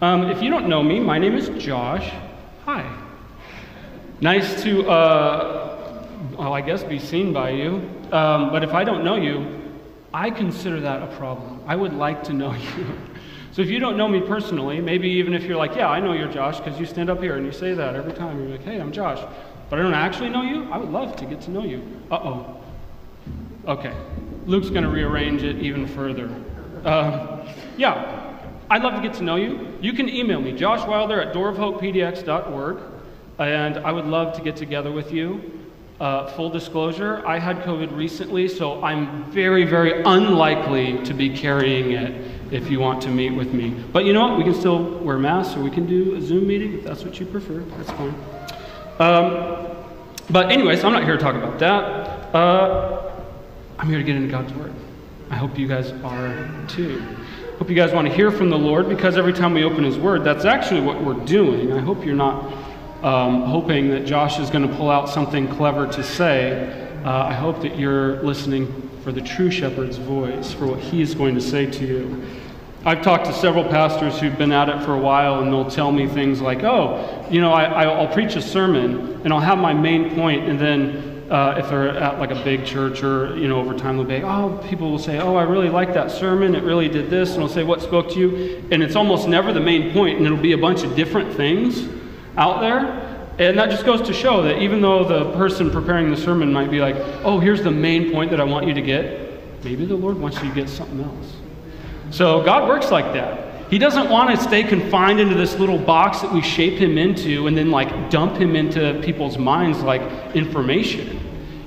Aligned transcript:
Um, 0.00 0.24
if 0.30 0.42
you 0.42 0.50
don't 0.50 0.68
know 0.68 0.82
me, 0.82 0.98
my 0.98 1.18
name 1.18 1.34
is 1.34 1.48
Josh. 1.62 2.10
Hi. 2.64 2.84
Nice 4.20 4.62
to, 4.62 4.88
uh, 4.88 6.06
well, 6.36 6.52
I 6.52 6.60
guess, 6.60 6.82
be 6.82 6.98
seen 6.98 7.32
by 7.32 7.50
you. 7.50 7.88
Um, 8.10 8.50
but 8.50 8.64
if 8.64 8.72
I 8.72 8.82
don't 8.84 9.04
know 9.04 9.16
you, 9.16 9.62
I 10.12 10.30
consider 10.30 10.80
that 10.80 11.02
a 11.02 11.06
problem. 11.16 11.60
I 11.66 11.76
would 11.76 11.92
like 11.92 12.24
to 12.24 12.32
know 12.32 12.52
you. 12.76 12.98
So 13.52 13.62
if 13.62 13.68
you 13.68 13.78
don't 13.78 13.96
know 13.96 14.08
me 14.08 14.20
personally, 14.20 14.80
maybe 14.80 15.08
even 15.10 15.32
if 15.32 15.44
you're 15.44 15.56
like, 15.56 15.76
yeah, 15.76 15.88
I 15.88 16.00
know 16.00 16.12
you're 16.12 16.30
Josh, 16.30 16.58
because 16.58 16.78
you 16.78 16.86
stand 16.86 17.08
up 17.08 17.20
here 17.20 17.36
and 17.36 17.46
you 17.46 17.52
say 17.52 17.72
that 17.74 17.94
every 17.94 18.12
time. 18.12 18.40
You're 18.40 18.48
like, 18.48 18.64
hey, 18.64 18.80
I'm 18.80 18.90
Josh. 18.90 19.20
But 19.70 19.78
I 19.78 19.82
don't 19.82 19.94
actually 19.94 20.30
know 20.30 20.42
you, 20.42 20.70
I 20.72 20.76
would 20.76 20.90
love 20.90 21.14
to 21.16 21.24
get 21.24 21.40
to 21.42 21.50
know 21.50 21.62
you. 21.62 21.82
Uh 22.10 22.16
oh. 22.16 22.60
Okay. 23.66 23.94
Luke's 24.46 24.70
going 24.70 24.82
to 24.82 24.90
rearrange 24.90 25.42
it 25.42 25.56
even 25.56 25.86
further. 25.86 26.28
Uh, 26.84 27.48
yeah, 27.76 28.23
I'd 28.70 28.82
love 28.82 28.94
to 28.94 29.00
get 29.00 29.14
to 29.14 29.22
know 29.22 29.36
you. 29.36 29.76
You 29.80 29.92
can 29.92 30.08
email 30.08 30.40
me, 30.40 30.52
Josh 30.52 30.86
Wilder 30.86 31.20
at 31.20 31.34
doorofhopepdx.org, 31.34 32.78
and 33.38 33.78
I 33.78 33.92
would 33.92 34.06
love 34.06 34.34
to 34.36 34.42
get 34.42 34.56
together 34.56 34.90
with 34.90 35.12
you. 35.12 35.60
Uh, 36.00 36.26
full 36.32 36.50
disclosure, 36.50 37.24
I 37.26 37.38
had 37.38 37.62
COVID 37.62 37.96
recently, 37.96 38.48
so 38.48 38.82
I'm 38.82 39.30
very, 39.30 39.64
very 39.64 40.02
unlikely 40.02 40.98
to 41.04 41.14
be 41.14 41.30
carrying 41.36 41.92
it 41.92 42.52
if 42.52 42.68
you 42.70 42.80
want 42.80 43.00
to 43.02 43.10
meet 43.10 43.30
with 43.30 43.52
me. 43.54 43.70
But 43.92 44.04
you 44.04 44.12
know 44.12 44.26
what? 44.26 44.38
We 44.38 44.44
can 44.44 44.54
still 44.54 44.98
wear 44.98 45.18
masks 45.18 45.56
or 45.56 45.62
we 45.62 45.70
can 45.70 45.86
do 45.86 46.16
a 46.16 46.20
Zoom 46.20 46.48
meeting 46.48 46.74
if 46.74 46.84
that's 46.84 47.04
what 47.04 47.20
you 47.20 47.26
prefer. 47.26 47.60
That's 47.60 47.90
fine. 47.92 48.14
Um, 48.98 49.76
but, 50.30 50.50
anyways, 50.50 50.82
I'm 50.82 50.92
not 50.92 51.04
here 51.04 51.16
to 51.16 51.22
talk 51.22 51.36
about 51.36 51.58
that. 51.60 52.34
Uh, 52.34 53.12
I'm 53.78 53.88
here 53.88 53.98
to 53.98 54.04
get 54.04 54.16
into 54.16 54.30
God's 54.30 54.52
Word. 54.54 54.72
I 55.30 55.36
hope 55.36 55.58
you 55.58 55.68
guys 55.68 55.92
are 56.02 56.66
too. 56.66 57.02
Hope 57.58 57.68
you 57.68 57.76
guys 57.76 57.92
want 57.92 58.08
to 58.08 58.12
hear 58.12 58.32
from 58.32 58.50
the 58.50 58.58
Lord 58.58 58.88
because 58.88 59.16
every 59.16 59.32
time 59.32 59.54
we 59.54 59.62
open 59.62 59.84
His 59.84 59.96
Word, 59.96 60.24
that's 60.24 60.44
actually 60.44 60.80
what 60.80 61.00
we're 61.04 61.24
doing. 61.24 61.72
I 61.72 61.78
hope 61.78 62.04
you're 62.04 62.16
not 62.16 62.52
um, 63.04 63.42
hoping 63.42 63.90
that 63.90 64.06
Josh 64.06 64.40
is 64.40 64.50
going 64.50 64.68
to 64.68 64.74
pull 64.74 64.90
out 64.90 65.08
something 65.08 65.46
clever 65.46 65.86
to 65.86 66.02
say. 66.02 67.00
Uh, 67.04 67.26
I 67.26 67.32
hope 67.32 67.62
that 67.62 67.78
you're 67.78 68.20
listening 68.24 68.90
for 69.04 69.12
the 69.12 69.20
true 69.20 69.52
shepherd's 69.52 69.98
voice, 69.98 70.52
for 70.52 70.66
what 70.66 70.80
he 70.80 71.00
is 71.00 71.14
going 71.14 71.36
to 71.36 71.40
say 71.40 71.70
to 71.70 71.86
you. 71.86 72.24
I've 72.84 73.02
talked 73.02 73.26
to 73.26 73.32
several 73.32 73.62
pastors 73.62 74.18
who've 74.18 74.36
been 74.36 74.50
at 74.50 74.68
it 74.68 74.84
for 74.84 74.94
a 74.94 75.00
while, 75.00 75.40
and 75.40 75.52
they'll 75.52 75.70
tell 75.70 75.92
me 75.92 76.08
things 76.08 76.40
like, 76.40 76.64
oh, 76.64 77.24
you 77.30 77.40
know, 77.40 77.52
I, 77.52 77.86
will 77.86 78.12
preach 78.12 78.34
a 78.34 78.42
sermon, 78.42 79.20
and 79.22 79.32
I'll 79.32 79.38
have 79.38 79.58
my 79.58 79.72
main 79.72 80.12
point, 80.16 80.48
and 80.48 80.58
then 80.58 81.13
uh, 81.30 81.54
if 81.58 81.68
they're 81.68 81.88
at 81.88 82.18
like 82.18 82.30
a 82.30 82.44
big 82.44 82.66
church 82.66 83.02
or, 83.02 83.36
you 83.36 83.48
know, 83.48 83.58
over 83.58 83.76
time 83.76 83.96
they'll 83.96 84.06
be, 84.06 84.22
oh, 84.22 84.62
people 84.68 84.90
will 84.90 84.98
say, 84.98 85.18
oh, 85.18 85.36
I 85.36 85.42
really 85.44 85.70
like 85.70 85.94
that 85.94 86.10
sermon, 86.10 86.54
it 86.54 86.62
really 86.62 86.88
did 86.88 87.08
this, 87.08 87.34
and 87.34 87.42
I'll 87.42 87.48
say, 87.48 87.64
what 87.64 87.80
spoke 87.80 88.10
to 88.10 88.18
you? 88.18 88.64
And 88.70 88.82
it's 88.82 88.96
almost 88.96 89.26
never 89.28 89.52
the 89.52 89.60
main 89.60 89.92
point, 89.92 90.18
and 90.18 90.26
it'll 90.26 90.38
be 90.38 90.52
a 90.52 90.58
bunch 90.58 90.82
of 90.82 90.94
different 90.94 91.34
things 91.34 91.88
out 92.36 92.60
there. 92.60 93.00
And 93.38 93.58
that 93.58 93.70
just 93.70 93.84
goes 93.84 94.00
to 94.02 94.12
show 94.12 94.42
that 94.42 94.62
even 94.62 94.80
though 94.80 95.02
the 95.02 95.32
person 95.32 95.70
preparing 95.70 96.10
the 96.10 96.16
sermon 96.16 96.52
might 96.52 96.70
be 96.70 96.80
like, 96.80 96.96
oh, 97.24 97.40
here's 97.40 97.62
the 97.62 97.70
main 97.70 98.12
point 98.12 98.30
that 98.30 98.40
I 98.40 98.44
want 98.44 98.66
you 98.66 98.74
to 98.74 98.82
get, 98.82 99.64
maybe 99.64 99.86
the 99.86 99.96
Lord 99.96 100.18
wants 100.18 100.40
you 100.42 100.48
to 100.48 100.54
get 100.54 100.68
something 100.68 101.00
else. 101.02 101.32
So 102.10 102.44
God 102.44 102.68
works 102.68 102.90
like 102.90 103.12
that. 103.14 103.53
He 103.74 103.78
doesn't 103.78 104.08
want 104.08 104.30
to 104.30 104.36
stay 104.40 104.62
confined 104.62 105.18
into 105.18 105.34
this 105.34 105.58
little 105.58 105.78
box 105.78 106.20
that 106.20 106.32
we 106.32 106.42
shape 106.42 106.74
him 106.74 106.96
into 106.96 107.48
and 107.48 107.56
then 107.58 107.72
like 107.72 108.08
dump 108.08 108.36
him 108.36 108.54
into 108.54 109.00
people's 109.04 109.36
minds 109.36 109.80
like 109.80 110.00
information. 110.36 111.18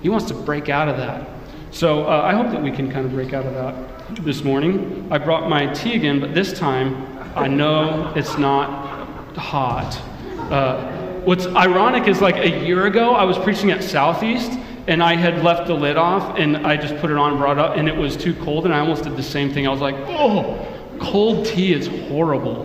He 0.02 0.08
wants 0.08 0.26
to 0.28 0.34
break 0.34 0.70
out 0.70 0.88
of 0.88 0.96
that. 0.96 1.28
So 1.72 2.06
uh, 2.06 2.22
I 2.22 2.34
hope 2.34 2.50
that 2.52 2.64
we 2.64 2.72
can 2.72 2.90
kind 2.90 3.06
of 3.06 3.12
break 3.12 3.34
out 3.34 3.46
of 3.46 3.54
that 3.56 4.24
this 4.24 4.42
morning. 4.42 5.06
I 5.12 5.18
brought 5.18 5.50
my 5.50 5.66
tea 5.74 5.96
again, 5.96 6.22
but 6.22 6.34
this 6.34 6.58
time 6.58 6.96
I 7.36 7.50
know 7.50 8.14
it's 8.16 8.38
not 8.38 9.36
hot. 9.36 10.02
Uh, 10.50 10.90
what's 11.26 11.46
ironic 11.48 12.08
is 12.08 12.22
like 12.22 12.38
a 12.38 12.66
year 12.66 12.86
ago, 12.86 13.16
I 13.16 13.26
was 13.26 13.38
preaching 13.38 13.70
at 13.72 13.84
Southeast 13.84 14.58
and 14.88 15.04
I 15.04 15.18
had 15.18 15.44
left 15.44 15.68
the 15.68 15.74
lid 15.74 15.98
off 15.98 16.38
and 16.40 16.56
I 16.56 16.78
just 16.78 16.96
put 17.00 17.12
it 17.12 17.18
on 17.18 17.38
brought 17.38 17.60
up 17.60 17.76
and 17.76 17.90
it 17.90 17.98
was 17.98 18.16
too 18.16 18.34
cold 18.34 18.64
and 18.64 18.74
I 18.74 18.80
almost 18.80 19.04
did 19.04 19.18
the 19.18 19.24
same 19.24 19.52
thing. 19.52 19.68
I 19.68 19.72
was 19.72 19.82
like, 19.82 19.96
oh, 20.08 20.77
cold 21.00 21.46
tea 21.46 21.74
is 21.74 21.88
horrible. 22.08 22.64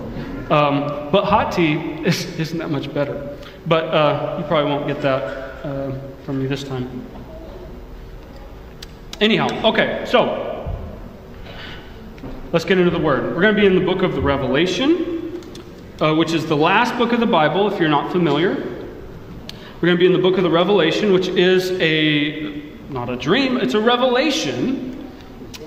Um, 0.51 1.11
but 1.11 1.25
hot 1.25 1.53
tea 1.53 1.75
is, 2.05 2.39
isn't 2.39 2.59
that 2.59 2.71
much 2.71 2.93
better. 2.93 3.37
But 3.67 3.85
uh, 3.85 4.37
you 4.39 4.45
probably 4.45 4.71
won't 4.71 4.87
get 4.87 5.01
that 5.03 5.23
uh, 5.65 5.93
from 6.25 6.41
me 6.41 6.47
this 6.47 6.65
time. 6.65 7.07
Anyhow, 9.21 9.49
okay, 9.71 10.05
so 10.07 10.77
let's 12.53 12.65
get 12.65 12.79
into 12.79 12.91
the 12.91 12.99
Word. 12.99 13.35
We're 13.35 13.43
going 13.43 13.55
to 13.55 13.61
be 13.61 13.67
in 13.67 13.77
the 13.77 13.85
book 13.85 14.03
of 14.03 14.15
the 14.15 14.21
Revelation 14.23 15.13
uh, 16.03 16.15
which 16.15 16.33
is 16.33 16.47
the 16.47 16.57
last 16.57 16.97
book 16.99 17.13
of 17.13 17.21
the 17.21 17.27
Bible, 17.27 17.73
if 17.73 17.79
you're 17.79 17.89
not 17.89 18.11
familiar. 18.11 18.55
We're 18.55 19.87
going 19.87 19.97
to 19.97 20.01
be 20.01 20.07
in 20.07 20.13
the 20.13 20.19
book 20.19 20.37
of 20.37 20.43
the 20.43 20.51
Revelation, 20.51 21.13
which 21.13 21.29
is 21.29 21.71
a, 21.81 22.63
not 22.91 23.09
a 23.09 23.17
dream, 23.17 23.57
it's 23.57 23.75
a 23.75 23.81
revelation 23.81 24.92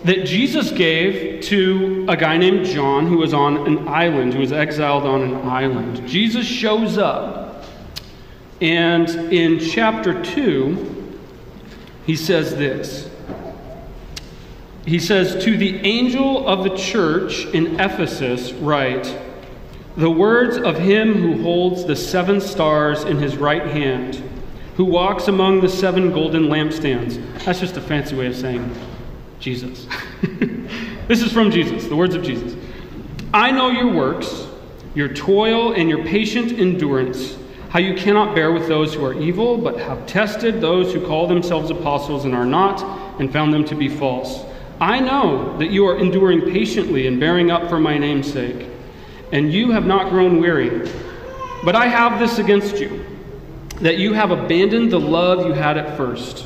that 0.06 0.24
Jesus 0.24 0.72
gave 0.72 1.42
to 1.46 2.06
a 2.08 2.16
guy 2.16 2.38
named 2.38 2.68
John 2.68 3.08
who 3.08 3.18
was 3.18 3.34
on 3.34 3.66
an 3.66 3.88
island, 3.88 4.36
who 4.36 4.40
was 4.40 4.52
exiled 4.52 5.04
on 5.04 5.24
an 5.24 5.36
island. 5.48 6.08
Jesus 6.08 6.46
shows 6.46 7.00
up, 7.00 7.66
and 8.62 9.10
in 9.34 9.60
chapter 9.60 10.22
2, 10.22 11.20
he 12.06 12.16
says 12.16 12.56
this. 12.56 13.10
He 14.86 15.00
says, 15.00 15.44
To 15.44 15.58
the 15.58 15.78
angel 15.80 16.48
of 16.48 16.64
the 16.64 16.78
church 16.78 17.46
in 17.48 17.80
Ephesus, 17.80 18.54
write, 18.54 19.20
the 19.98 20.12
words 20.12 20.58
of 20.58 20.78
him 20.78 21.16
who 21.16 21.42
holds 21.42 21.84
the 21.84 21.96
seven 21.96 22.40
stars 22.40 23.04
in 23.06 23.18
his 23.18 23.38
right 23.38 23.66
hand, 23.66 24.22
who 24.76 24.86
walks 24.86 25.28
among 25.28 25.62
the 25.62 25.70
seven 25.70 26.12
golden 26.12 26.44
lampstands. 26.44 27.20
That's 27.44 27.60
just 27.60 27.76
a 27.78 27.82
fancy 27.82 28.16
way 28.16 28.28
of 28.28 28.36
saying 28.36 28.72
Jesus. 29.40 29.88
this 31.08 31.22
is 31.22 31.32
from 31.32 31.52
Jesus, 31.52 31.88
the 31.88 31.96
words 31.96 32.16
of 32.16 32.24
Jesus. 32.24 32.56
I 33.34 33.52
know 33.52 33.70
your 33.70 33.92
works, 33.92 34.48
your 34.94 35.14
toil, 35.14 35.74
and 35.74 35.90
your 35.90 36.04
patient 36.04 36.54
endurance, 36.54 37.38
how 37.70 37.80
you 37.80 37.96
cannot 37.96 38.34
bear 38.34 38.52
with 38.52 38.68
those 38.68 38.94
who 38.94 39.04
are 39.04 39.14
evil, 39.14 39.58
but 39.58 39.78
have 39.80 40.06
tested 40.08 40.62
those 40.62 40.94
who 40.94 41.06
call 41.06 41.28
themselves 41.28 41.70
apostles 41.70 42.26
and 42.26 42.34
are 42.34 42.46
not, 42.46 42.82
and 43.20 43.32
found 43.32 43.54
them 43.54 43.66
to 43.66 43.76
be 43.76 43.90
false. 43.90 44.42
I 44.80 45.00
know 45.00 45.58
that 45.58 45.72
you 45.72 45.86
are 45.88 45.98
enduring 45.98 46.42
patiently 46.42 47.08
and 47.08 47.20
bearing 47.20 47.52
up 47.52 47.70
for 47.70 47.80
my 47.80 47.98
name's 47.98 48.32
sake 48.32 48.70
and 49.32 49.52
you 49.52 49.72
have 49.72 49.86
not 49.86 50.10
grown 50.10 50.40
weary. 50.40 50.90
But 51.64 51.76
I 51.76 51.88
have 51.88 52.20
this 52.20 52.38
against 52.38 52.80
you, 52.80 53.06
that 53.82 53.98
you 53.98 54.14
have 54.14 54.32
abandoned 54.32 54.92
the 54.92 55.00
love 55.00 55.46
you 55.46 55.54
had 55.54 55.78
at 55.78 55.98
first. 55.98 56.46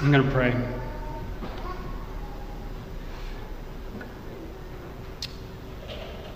I'm 0.00 0.12
going 0.12 0.24
to 0.24 0.30
pray. 0.30 0.54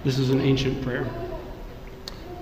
This 0.05 0.19
is 0.19 0.31
an 0.31 0.41
ancient 0.41 0.83
prayer. 0.83 1.09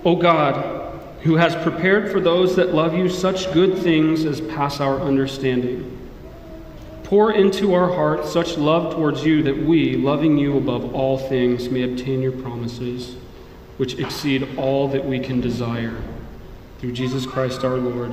O 0.04 0.16
God, 0.16 0.98
who 1.22 1.36
has 1.36 1.54
prepared 1.56 2.10
for 2.10 2.20
those 2.20 2.56
that 2.56 2.74
love 2.74 2.94
you 2.94 3.08
such 3.10 3.52
good 3.52 3.76
things 3.78 4.24
as 4.24 4.40
pass 4.40 4.80
our 4.80 4.98
understanding, 5.00 5.98
pour 7.04 7.32
into 7.32 7.74
our 7.74 7.92
hearts 7.92 8.32
such 8.32 8.56
love 8.56 8.94
towards 8.94 9.22
you 9.22 9.42
that 9.42 9.56
we, 9.56 9.96
loving 9.96 10.38
you 10.38 10.56
above 10.56 10.94
all 10.94 11.18
things, 11.18 11.68
may 11.68 11.82
obtain 11.82 12.22
your 12.22 12.32
promises 12.32 13.16
which 13.76 13.98
exceed 13.98 14.46
all 14.58 14.88
that 14.88 15.04
we 15.04 15.18
can 15.18 15.40
desire. 15.40 15.96
Through 16.78 16.92
Jesus 16.92 17.26
Christ 17.26 17.64
our 17.64 17.76
Lord. 17.76 18.12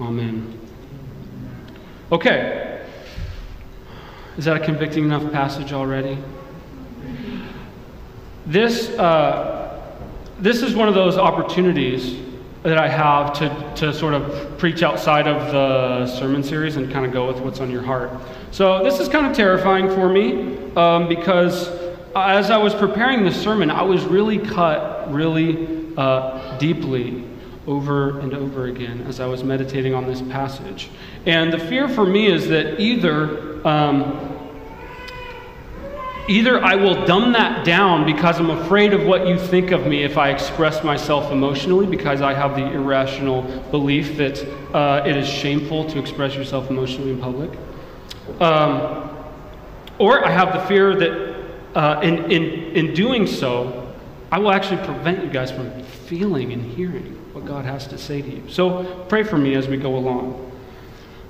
Amen. 0.00 0.57
Okay. 2.10 2.86
Is 4.38 4.46
that 4.46 4.56
a 4.56 4.60
convicting 4.60 5.04
enough 5.04 5.30
passage 5.30 5.74
already? 5.74 6.16
This, 8.46 8.88
uh, 8.90 9.78
this 10.38 10.62
is 10.62 10.74
one 10.74 10.88
of 10.88 10.94
those 10.94 11.18
opportunities 11.18 12.18
that 12.62 12.78
I 12.78 12.88
have 12.88 13.34
to, 13.34 13.72
to 13.76 13.92
sort 13.92 14.14
of 14.14 14.56
preach 14.56 14.82
outside 14.82 15.28
of 15.28 15.52
the 15.52 16.06
sermon 16.06 16.42
series 16.42 16.76
and 16.76 16.90
kind 16.90 17.04
of 17.04 17.12
go 17.12 17.26
with 17.26 17.40
what's 17.40 17.60
on 17.60 17.70
your 17.70 17.82
heart. 17.82 18.10
So 18.52 18.82
this 18.82 19.00
is 19.00 19.08
kind 19.08 19.26
of 19.26 19.36
terrifying 19.36 19.90
for 19.90 20.08
me 20.08 20.72
um, 20.76 21.08
because 21.08 21.68
as 22.16 22.50
I 22.50 22.56
was 22.56 22.74
preparing 22.74 23.22
this 23.22 23.38
sermon, 23.38 23.70
I 23.70 23.82
was 23.82 24.04
really 24.06 24.38
cut 24.38 25.12
really 25.12 25.94
uh, 25.98 26.56
deeply 26.56 27.24
over 27.68 28.18
and 28.20 28.34
over 28.34 28.66
again 28.66 29.02
as 29.02 29.20
I 29.20 29.26
was 29.26 29.44
meditating 29.44 29.94
on 29.94 30.06
this 30.06 30.22
passage. 30.22 30.88
And 31.26 31.52
the 31.52 31.58
fear 31.58 31.88
for 31.88 32.04
me 32.04 32.26
is 32.26 32.48
that 32.48 32.80
either. 32.80 33.66
Um, 33.66 34.34
Either 36.30 36.62
I 36.62 36.74
will 36.74 37.06
dumb 37.06 37.32
that 37.32 37.64
down 37.64 38.04
because 38.04 38.38
I'm 38.38 38.50
afraid 38.50 38.92
of 38.92 39.06
what 39.06 39.26
you 39.26 39.38
think 39.38 39.70
of 39.70 39.86
me 39.86 40.02
if 40.02 40.18
I 40.18 40.28
express 40.28 40.84
myself 40.84 41.32
emotionally, 41.32 41.86
because 41.86 42.20
I 42.20 42.34
have 42.34 42.54
the 42.54 42.70
irrational 42.70 43.44
belief 43.70 44.18
that 44.18 44.46
uh, 44.74 45.06
it 45.06 45.16
is 45.16 45.26
shameful 45.26 45.88
to 45.88 45.98
express 45.98 46.34
yourself 46.34 46.68
emotionally 46.68 47.12
in 47.12 47.18
public. 47.18 47.58
Um, 48.42 49.08
or 49.98 50.22
I 50.22 50.30
have 50.30 50.52
the 50.52 50.60
fear 50.66 50.94
that 50.96 51.44
uh, 51.74 52.00
in, 52.02 52.30
in, 52.30 52.42
in 52.76 52.92
doing 52.92 53.26
so, 53.26 53.90
I 54.30 54.38
will 54.38 54.52
actually 54.52 54.84
prevent 54.84 55.24
you 55.24 55.30
guys 55.30 55.50
from 55.50 55.82
feeling 55.82 56.52
and 56.52 56.62
hearing 56.62 57.17
God 57.48 57.64
has 57.64 57.86
to 57.88 57.98
say 57.98 58.20
to 58.20 58.28
you. 58.28 58.48
So 58.48 58.84
pray 59.08 59.22
for 59.22 59.38
me 59.38 59.54
as 59.54 59.66
we 59.66 59.78
go 59.78 59.96
along. 59.96 60.44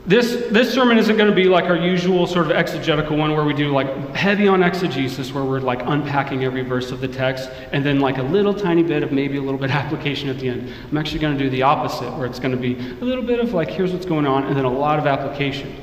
This, 0.04 0.46
this 0.50 0.72
sermon 0.72 0.96
isn't 0.96 1.16
going 1.16 1.28
to 1.28 1.36
be 1.36 1.44
like 1.44 1.66
our 1.66 1.76
usual 1.76 2.26
sort 2.26 2.46
of 2.46 2.52
exegetical 2.52 3.16
one 3.16 3.32
where 3.34 3.44
we 3.44 3.52
do 3.52 3.68
like 3.68 4.14
heavy 4.14 4.48
on 4.48 4.62
exegesis, 4.62 5.32
where 5.32 5.44
we're 5.44 5.60
like 5.60 5.82
unpacking 5.84 6.44
every 6.44 6.62
verse 6.62 6.90
of 6.90 7.00
the 7.00 7.08
text, 7.08 7.50
and 7.72 7.84
then 7.84 8.00
like 8.00 8.16
a 8.16 8.22
little 8.22 8.54
tiny 8.54 8.82
bit 8.82 9.02
of 9.02 9.12
maybe 9.12 9.36
a 9.36 9.40
little 9.42 9.60
bit 9.60 9.70
application 9.82 10.28
at 10.28 10.38
the 10.38 10.48
end. 10.48 10.72
I'm 10.90 10.96
actually 10.96 11.20
going 11.20 11.36
to 11.36 11.44
do 11.44 11.50
the 11.50 11.62
opposite, 11.62 12.10
where 12.16 12.26
it's 12.26 12.40
going 12.40 12.52
to 12.52 12.60
be 12.60 12.74
a 12.74 13.04
little 13.04 13.22
bit 13.22 13.38
of 13.38 13.52
like, 13.52 13.68
here's 13.68 13.92
what's 13.92 14.06
going 14.06 14.26
on, 14.26 14.44
and 14.44 14.56
then 14.56 14.64
a 14.64 14.70
lot 14.70 14.98
of 14.98 15.06
application. 15.06 15.76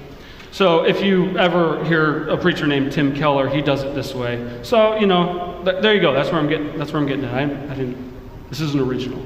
So 0.52 0.86
if 0.86 1.02
you 1.04 1.38
ever 1.38 1.84
hear 1.86 2.28
a 2.30 2.38
preacher 2.38 2.66
named 2.66 2.92
Tim 2.92 3.16
Keller, 3.16 3.48
he 3.48 3.62
does 3.62 3.84
it 3.84 3.94
this 3.94 4.16
way. 4.16 4.60
So 4.64 4.98
you 4.98 5.06
know, 5.06 5.62
th- 5.64 5.84
there 5.84 5.94
you 5.94 6.02
go. 6.02 6.14
That's 6.14 6.32
where 6.32 6.40
I'm 6.40 6.50
getting. 6.50 6.78
That's 6.80 6.92
where 6.92 7.02
I'm 7.02 7.08
getting 7.08 7.26
at. 7.26 7.34
I, 7.34 7.44
I 7.44 7.76
didn't. 7.76 8.50
This 8.50 8.60
isn't 8.62 8.82
original. 8.82 9.24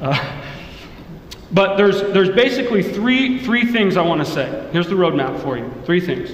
Uh, 0.00 0.42
but 1.52 1.76
there's, 1.76 2.02
there's 2.12 2.30
basically 2.30 2.82
three, 2.82 3.40
three 3.40 3.64
things 3.64 3.96
I 3.96 4.02
want 4.02 4.24
to 4.24 4.30
say. 4.30 4.68
Here's 4.72 4.88
the 4.88 4.94
roadmap 4.94 5.40
for 5.42 5.56
you 5.58 5.72
three 5.84 6.00
things. 6.00 6.30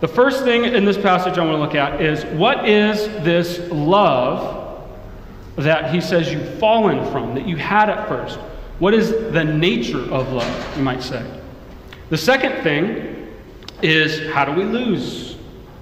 The 0.00 0.08
first 0.08 0.44
thing 0.44 0.64
in 0.64 0.84
this 0.84 0.96
passage 0.96 1.38
I 1.38 1.44
want 1.44 1.56
to 1.56 1.60
look 1.60 1.74
at 1.74 2.00
is 2.00 2.24
what 2.38 2.68
is 2.68 3.06
this 3.24 3.58
love 3.72 4.88
that 5.56 5.92
he 5.92 6.00
says 6.00 6.32
you've 6.32 6.58
fallen 6.60 7.10
from, 7.10 7.34
that 7.34 7.48
you 7.48 7.56
had 7.56 7.90
at 7.90 8.06
first? 8.06 8.38
What 8.78 8.94
is 8.94 9.10
the 9.10 9.42
nature 9.42 10.02
of 10.12 10.32
love, 10.32 10.76
you 10.76 10.84
might 10.84 11.02
say? 11.02 11.40
The 12.10 12.16
second 12.16 12.62
thing 12.62 13.26
is 13.82 14.32
how 14.32 14.44
do 14.44 14.52
we 14.52 14.62
lose? 14.62 15.36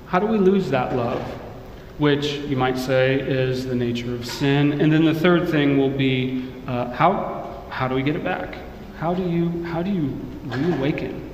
How 0.07 0.19
do 0.19 0.27
we 0.27 0.39
lose 0.39 0.71
that 0.71 0.97
love? 0.97 1.21
Which 1.99 2.27
you 2.27 2.57
might 2.57 2.79
say 2.79 3.21
is 3.21 3.67
the 3.67 3.75
nature 3.75 4.15
of 4.15 4.27
sin. 4.27 4.81
And 4.81 4.91
then 4.91 5.05
the 5.05 5.15
third 5.15 5.49
thing 5.51 5.77
will 5.77 5.91
be 5.91 6.51
uh, 6.67 6.91
how, 6.93 7.36
how 7.77 7.87
do 7.87 7.95
we 7.95 8.03
get 8.03 8.17
it 8.17 8.25
back? 8.25 8.57
How 8.99 9.13
do 9.13 9.23
you 9.23 9.63
how 9.65 9.83
do 9.83 9.91
you 9.91 10.19
reawaken 10.45 11.31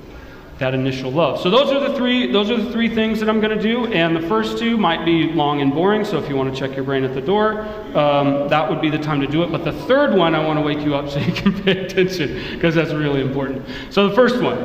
that 0.59 0.73
initial 0.73 1.09
love? 1.09 1.39
So 1.39 1.49
those 1.49 1.71
are 1.71 1.79
the 1.79 1.95
three 1.95 2.33
those 2.33 2.51
are 2.51 2.57
the 2.57 2.69
three 2.69 2.93
things 2.93 3.21
that 3.21 3.29
I'm 3.29 3.39
going 3.39 3.57
to 3.57 3.63
do, 3.63 3.85
and 3.93 4.13
the 4.13 4.27
first 4.27 4.57
two 4.57 4.77
might 4.77 5.05
be 5.05 5.31
long 5.31 5.61
and 5.61 5.71
boring. 5.73 6.03
So 6.03 6.17
if 6.17 6.27
you 6.27 6.35
want 6.35 6.53
to 6.53 6.59
check 6.59 6.75
your 6.75 6.83
brain 6.83 7.05
at 7.05 7.13
the 7.13 7.21
door, 7.21 7.61
um, 7.97 8.49
that 8.49 8.69
would 8.69 8.81
be 8.81 8.89
the 8.89 8.97
time 8.97 9.21
to 9.21 9.27
do 9.27 9.43
it. 9.43 9.53
But 9.53 9.63
the 9.63 9.71
third 9.71 10.15
one, 10.15 10.35
I 10.35 10.45
want 10.45 10.59
to 10.59 10.65
wake 10.65 10.79
you 10.79 10.95
up 10.95 11.09
so 11.09 11.17
you 11.19 11.31
can 11.31 11.53
pay 11.63 11.85
attention 11.85 12.33
because 12.51 12.75
that's 12.75 12.91
really 12.91 13.21
important. 13.21 13.65
So 13.89 14.09
the 14.09 14.15
first 14.15 14.41
one, 14.41 14.61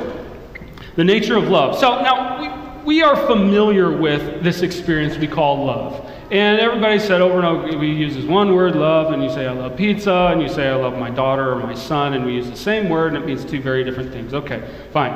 the 0.97 1.05
nature 1.05 1.37
of 1.37 1.47
love. 1.47 1.79
So 1.79 2.01
now 2.01 2.81
we, 2.81 2.95
we 2.95 3.01
are 3.03 3.15
familiar 3.25 3.89
with 3.89 4.43
this 4.43 4.63
experience 4.63 5.15
we 5.15 5.27
call 5.27 5.63
love. 5.65 6.08
And 6.31 6.59
everybody 6.59 6.99
said 6.99 7.21
over 7.21 7.37
and 7.37 7.45
over, 7.45 7.75
we 7.75 7.91
use 7.91 8.13
this 8.15 8.25
one 8.25 8.53
word, 8.53 8.75
love, 8.75 9.11
and 9.11 9.23
you 9.23 9.29
say, 9.29 9.47
I 9.47 9.51
love 9.51 9.75
pizza, 9.75 10.29
and 10.31 10.39
you 10.39 10.47
say, 10.47 10.67
I 10.67 10.75
love 10.75 10.95
my 10.95 11.09
daughter 11.09 11.51
or 11.51 11.55
my 11.55 11.73
son, 11.73 12.13
and 12.13 12.23
we 12.23 12.33
use 12.33 12.47
the 12.47 12.55
same 12.55 12.87
word, 12.87 13.15
and 13.15 13.23
it 13.23 13.25
means 13.25 13.43
two 13.43 13.59
very 13.59 13.83
different 13.83 14.11
things. 14.11 14.35
Okay, 14.35 14.63
fine. 14.93 15.11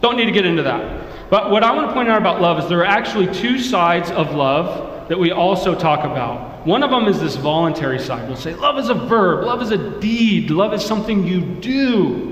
Don't 0.00 0.16
need 0.16 0.26
to 0.26 0.32
get 0.32 0.46
into 0.46 0.62
that. 0.62 1.28
But 1.28 1.50
what 1.50 1.64
I 1.64 1.74
want 1.74 1.88
to 1.88 1.92
point 1.92 2.08
out 2.08 2.20
about 2.20 2.40
love 2.40 2.60
is 2.60 2.68
there 2.68 2.80
are 2.80 2.84
actually 2.84 3.34
two 3.34 3.58
sides 3.58 4.12
of 4.12 4.32
love 4.34 5.08
that 5.08 5.18
we 5.18 5.32
also 5.32 5.74
talk 5.74 6.04
about. 6.04 6.64
One 6.64 6.84
of 6.84 6.90
them 6.90 7.08
is 7.08 7.18
this 7.18 7.34
voluntary 7.34 7.98
side. 7.98 8.28
We'll 8.28 8.36
say, 8.36 8.54
love 8.54 8.78
is 8.78 8.90
a 8.90 8.94
verb, 8.94 9.44
love 9.44 9.60
is 9.60 9.72
a 9.72 9.98
deed, 9.98 10.50
love 10.50 10.72
is 10.72 10.84
something 10.84 11.26
you 11.26 11.40
do. 11.40 12.30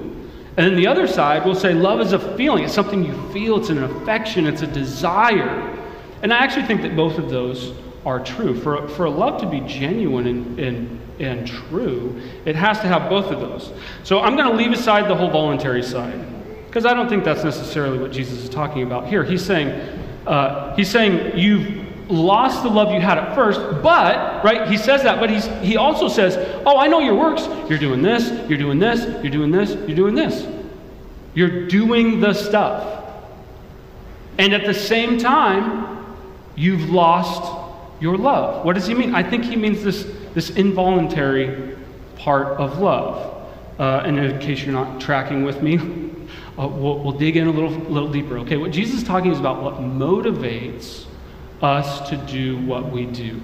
And 0.56 0.66
then 0.66 0.76
the 0.76 0.86
other 0.86 1.08
side, 1.08 1.44
we'll 1.44 1.56
say, 1.56 1.74
love 1.74 2.00
is 2.00 2.12
a 2.12 2.36
feeling. 2.36 2.62
It's 2.62 2.72
something 2.72 3.04
you 3.04 3.32
feel, 3.32 3.58
it's 3.58 3.70
an 3.70 3.82
affection, 3.82 4.46
it's 4.46 4.62
a 4.62 4.66
desire. 4.68 5.76
And 6.22 6.32
I 6.32 6.38
actually 6.38 6.66
think 6.66 6.82
that 6.82 6.94
both 6.94 7.18
of 7.18 7.28
those 7.28 7.72
are 8.04 8.22
true. 8.24 8.58
For, 8.60 8.88
for 8.88 9.08
love 9.08 9.40
to 9.40 9.46
be 9.46 9.60
genuine 9.60 10.26
and, 10.26 10.58
and, 10.58 11.00
and 11.20 11.46
true, 11.46 12.20
it 12.44 12.56
has 12.56 12.80
to 12.80 12.88
have 12.88 13.08
both 13.08 13.26
of 13.26 13.40
those. 13.40 13.72
So 14.02 14.20
I'm 14.20 14.36
going 14.36 14.50
to 14.50 14.56
leave 14.56 14.72
aside 14.72 15.08
the 15.08 15.14
whole 15.14 15.30
voluntary 15.30 15.82
side 15.82 16.20
because 16.66 16.86
I 16.86 16.94
don't 16.94 17.08
think 17.08 17.24
that's 17.24 17.44
necessarily 17.44 17.98
what 17.98 18.12
Jesus 18.12 18.38
is 18.42 18.48
talking 18.48 18.82
about 18.82 19.06
here. 19.06 19.24
He's 19.24 19.44
saying, 19.44 19.68
uh, 20.26 20.74
he's 20.74 20.90
saying 20.90 21.36
you've 21.38 22.10
lost 22.10 22.62
the 22.62 22.68
love 22.68 22.92
you 22.92 23.00
had 23.00 23.18
at 23.18 23.34
first, 23.34 23.60
but, 23.82 24.42
right, 24.44 24.68
he 24.68 24.76
says 24.76 25.02
that, 25.02 25.20
but 25.20 25.30
he's, 25.30 25.46
he 25.60 25.76
also 25.76 26.08
says, 26.08 26.36
oh, 26.66 26.78
I 26.78 26.86
know 26.88 27.00
your 27.00 27.14
works. 27.14 27.46
You're 27.68 27.78
doing 27.78 28.02
this, 28.02 28.28
you're 28.48 28.58
doing 28.58 28.78
this, 28.78 29.00
you're 29.22 29.30
doing 29.30 29.50
this, 29.50 29.70
you're 29.86 29.96
doing 29.96 30.14
this. 30.14 30.46
You're 31.34 31.66
doing 31.68 32.20
the 32.20 32.34
stuff. 32.34 33.04
And 34.38 34.52
at 34.52 34.66
the 34.66 34.74
same 34.74 35.18
time, 35.18 36.16
you've 36.56 36.90
lost 36.90 37.61
your 38.02 38.18
love. 38.18 38.64
What 38.64 38.74
does 38.74 38.86
he 38.86 38.94
mean? 38.94 39.14
I 39.14 39.22
think 39.22 39.44
he 39.44 39.54
means 39.54 39.84
this, 39.84 40.04
this 40.34 40.50
involuntary 40.50 41.76
part 42.16 42.58
of 42.58 42.78
love. 42.80 43.48
Uh, 43.78 44.02
and 44.04 44.18
in 44.18 44.38
case 44.40 44.64
you're 44.64 44.74
not 44.74 45.00
tracking 45.00 45.44
with 45.44 45.62
me, 45.62 45.76
uh, 46.58 46.66
we'll, 46.66 46.98
we'll, 46.98 47.12
dig 47.12 47.36
in 47.36 47.46
a 47.46 47.50
little, 47.50 47.70
little 47.70 48.10
deeper. 48.10 48.38
Okay, 48.38 48.56
what 48.56 48.72
Jesus 48.72 49.02
is 49.02 49.04
talking 49.04 49.30
is 49.30 49.38
about 49.38 49.62
what 49.62 49.74
motivates 49.74 51.06
us 51.62 52.08
to 52.10 52.16
do 52.16 52.58
what 52.66 52.90
we 52.90 53.06
do. 53.06 53.40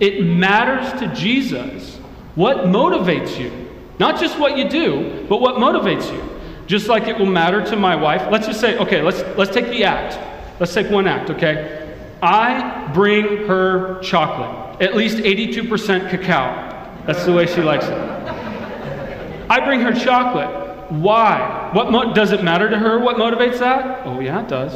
It 0.00 0.24
matters 0.24 1.00
to 1.00 1.06
Jesus 1.14 1.96
what 2.34 2.58
motivates 2.58 3.38
you. 3.38 3.52
Not 4.00 4.18
just 4.18 4.36
what 4.36 4.58
you 4.58 4.68
do, 4.68 5.26
but 5.28 5.40
what 5.40 5.56
motivates 5.56 6.12
you. 6.12 6.28
Just 6.66 6.88
like 6.88 7.04
it 7.04 7.16
will 7.16 7.26
matter 7.26 7.64
to 7.66 7.76
my 7.76 7.94
wife. 7.94 8.26
Let's 8.32 8.48
just 8.48 8.60
say, 8.60 8.76
okay, 8.78 9.00
let's, 9.00 9.22
let's 9.36 9.52
take 9.52 9.66
the 9.66 9.84
act. 9.84 10.18
Let's 10.58 10.74
take 10.74 10.90
one 10.90 11.06
act, 11.06 11.30
okay? 11.30 11.81
I 12.22 12.88
bring 12.94 13.48
her 13.48 14.00
chocolate, 14.00 14.80
at 14.80 14.94
least 14.94 15.18
82% 15.18 16.08
cacao. 16.08 16.70
That's 17.06 17.24
the 17.24 17.32
way 17.32 17.46
she 17.46 17.60
likes 17.62 17.84
it. 17.86 17.98
I 19.50 19.60
bring 19.64 19.80
her 19.80 19.92
chocolate. 19.92 20.90
Why? 20.92 21.70
What 21.72 21.90
mo- 21.90 22.14
does 22.14 22.32
it 22.32 22.44
matter 22.44 22.70
to 22.70 22.78
her 22.78 23.00
what 23.00 23.16
motivates 23.16 23.58
that? 23.58 24.06
Oh, 24.06 24.20
yeah, 24.20 24.42
it 24.42 24.48
does. 24.48 24.72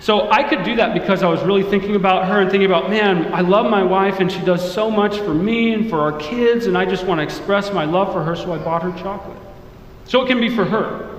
So 0.00 0.30
I 0.30 0.42
could 0.42 0.64
do 0.64 0.76
that 0.76 0.94
because 0.94 1.22
I 1.22 1.28
was 1.28 1.42
really 1.42 1.62
thinking 1.62 1.94
about 1.94 2.26
her 2.26 2.40
and 2.40 2.50
thinking 2.50 2.70
about, 2.70 2.88
man, 2.88 3.34
I 3.34 3.42
love 3.42 3.70
my 3.70 3.82
wife 3.82 4.20
and 4.20 4.32
she 4.32 4.40
does 4.40 4.72
so 4.72 4.90
much 4.90 5.18
for 5.18 5.34
me 5.34 5.74
and 5.74 5.90
for 5.90 6.00
our 6.00 6.18
kids, 6.18 6.64
and 6.64 6.78
I 6.78 6.86
just 6.86 7.04
want 7.04 7.18
to 7.18 7.22
express 7.22 7.70
my 7.72 7.84
love 7.84 8.10
for 8.12 8.24
her, 8.24 8.34
so 8.34 8.52
I 8.54 8.58
bought 8.58 8.82
her 8.82 8.92
chocolate. 8.92 9.36
So 10.06 10.24
it 10.24 10.28
can 10.28 10.40
be 10.40 10.48
for 10.48 10.64
her. 10.64 11.09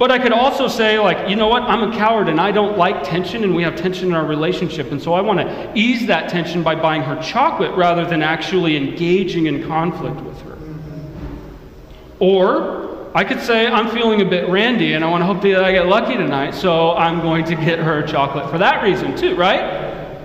But 0.00 0.10
I 0.10 0.18
could 0.18 0.32
also 0.32 0.66
say, 0.66 0.98
like, 0.98 1.28
you 1.28 1.36
know 1.36 1.48
what? 1.48 1.62
I'm 1.64 1.92
a 1.92 1.94
coward 1.94 2.30
and 2.30 2.40
I 2.40 2.52
don't 2.52 2.78
like 2.78 3.04
tension, 3.04 3.44
and 3.44 3.54
we 3.54 3.62
have 3.64 3.76
tension 3.76 4.08
in 4.08 4.14
our 4.14 4.24
relationship. 4.24 4.92
And 4.92 5.02
so 5.02 5.12
I 5.12 5.20
want 5.20 5.40
to 5.40 5.72
ease 5.74 6.06
that 6.06 6.30
tension 6.30 6.62
by 6.62 6.74
buying 6.74 7.02
her 7.02 7.22
chocolate 7.22 7.76
rather 7.76 8.06
than 8.06 8.22
actually 8.22 8.78
engaging 8.78 9.44
in 9.44 9.68
conflict 9.68 10.18
with 10.22 10.40
her. 10.40 10.56
Or 12.18 13.10
I 13.14 13.24
could 13.24 13.40
say, 13.42 13.66
I'm 13.66 13.90
feeling 13.90 14.22
a 14.22 14.24
bit 14.24 14.48
randy 14.48 14.94
and 14.94 15.04
I 15.04 15.10
want 15.10 15.20
to 15.20 15.26
hope 15.26 15.42
that 15.42 15.62
I 15.62 15.70
get 15.70 15.86
lucky 15.86 16.14
tonight, 16.14 16.54
so 16.54 16.92
I'm 16.92 17.20
going 17.20 17.44
to 17.44 17.54
get 17.54 17.78
her 17.78 18.00
chocolate 18.00 18.48
for 18.50 18.56
that 18.56 18.82
reason, 18.82 19.14
too, 19.14 19.36
right? 19.36 20.16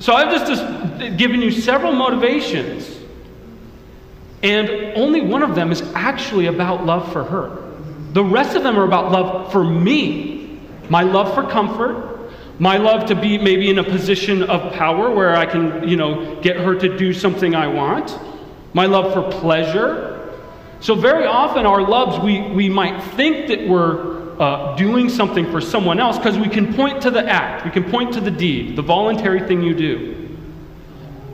So 0.00 0.12
I've 0.12 0.32
just, 0.36 0.46
just 0.48 1.16
given 1.18 1.40
you 1.40 1.52
several 1.52 1.92
motivations, 1.92 2.90
and 4.42 4.68
only 4.96 5.20
one 5.20 5.44
of 5.44 5.54
them 5.54 5.70
is 5.70 5.82
actually 5.94 6.46
about 6.46 6.84
love 6.84 7.12
for 7.12 7.22
her. 7.22 7.62
The 8.12 8.24
rest 8.24 8.56
of 8.56 8.62
them 8.62 8.78
are 8.78 8.84
about 8.84 9.10
love 9.10 9.52
for 9.52 9.64
me, 9.64 10.60
my 10.88 11.02
love 11.02 11.34
for 11.34 11.48
comfort, 11.48 12.30
my 12.58 12.76
love 12.76 13.06
to 13.06 13.14
be 13.14 13.38
maybe 13.38 13.70
in 13.70 13.78
a 13.78 13.84
position 13.84 14.42
of 14.42 14.72
power 14.74 15.10
where 15.10 15.34
I 15.34 15.46
can, 15.46 15.88
you 15.88 15.96
know, 15.96 16.40
get 16.42 16.56
her 16.58 16.74
to 16.74 16.96
do 16.96 17.14
something 17.14 17.54
I 17.54 17.66
want, 17.66 18.18
my 18.74 18.86
love 18.86 19.14
for 19.14 19.38
pleasure. 19.40 20.10
So, 20.80 20.94
very 20.94 21.26
often, 21.26 21.64
our 21.64 21.80
loves, 21.80 22.18
we, 22.22 22.42
we 22.42 22.68
might 22.68 23.02
think 23.14 23.48
that 23.48 23.66
we're 23.66 24.38
uh, 24.38 24.76
doing 24.76 25.08
something 25.08 25.50
for 25.50 25.60
someone 25.60 25.98
else 25.98 26.18
because 26.18 26.36
we 26.36 26.48
can 26.48 26.74
point 26.74 27.02
to 27.02 27.10
the 27.10 27.26
act, 27.26 27.64
we 27.64 27.70
can 27.70 27.90
point 27.90 28.12
to 28.14 28.20
the 28.20 28.30
deed, 28.30 28.76
the 28.76 28.82
voluntary 28.82 29.40
thing 29.46 29.62
you 29.62 29.74
do. 29.74 30.38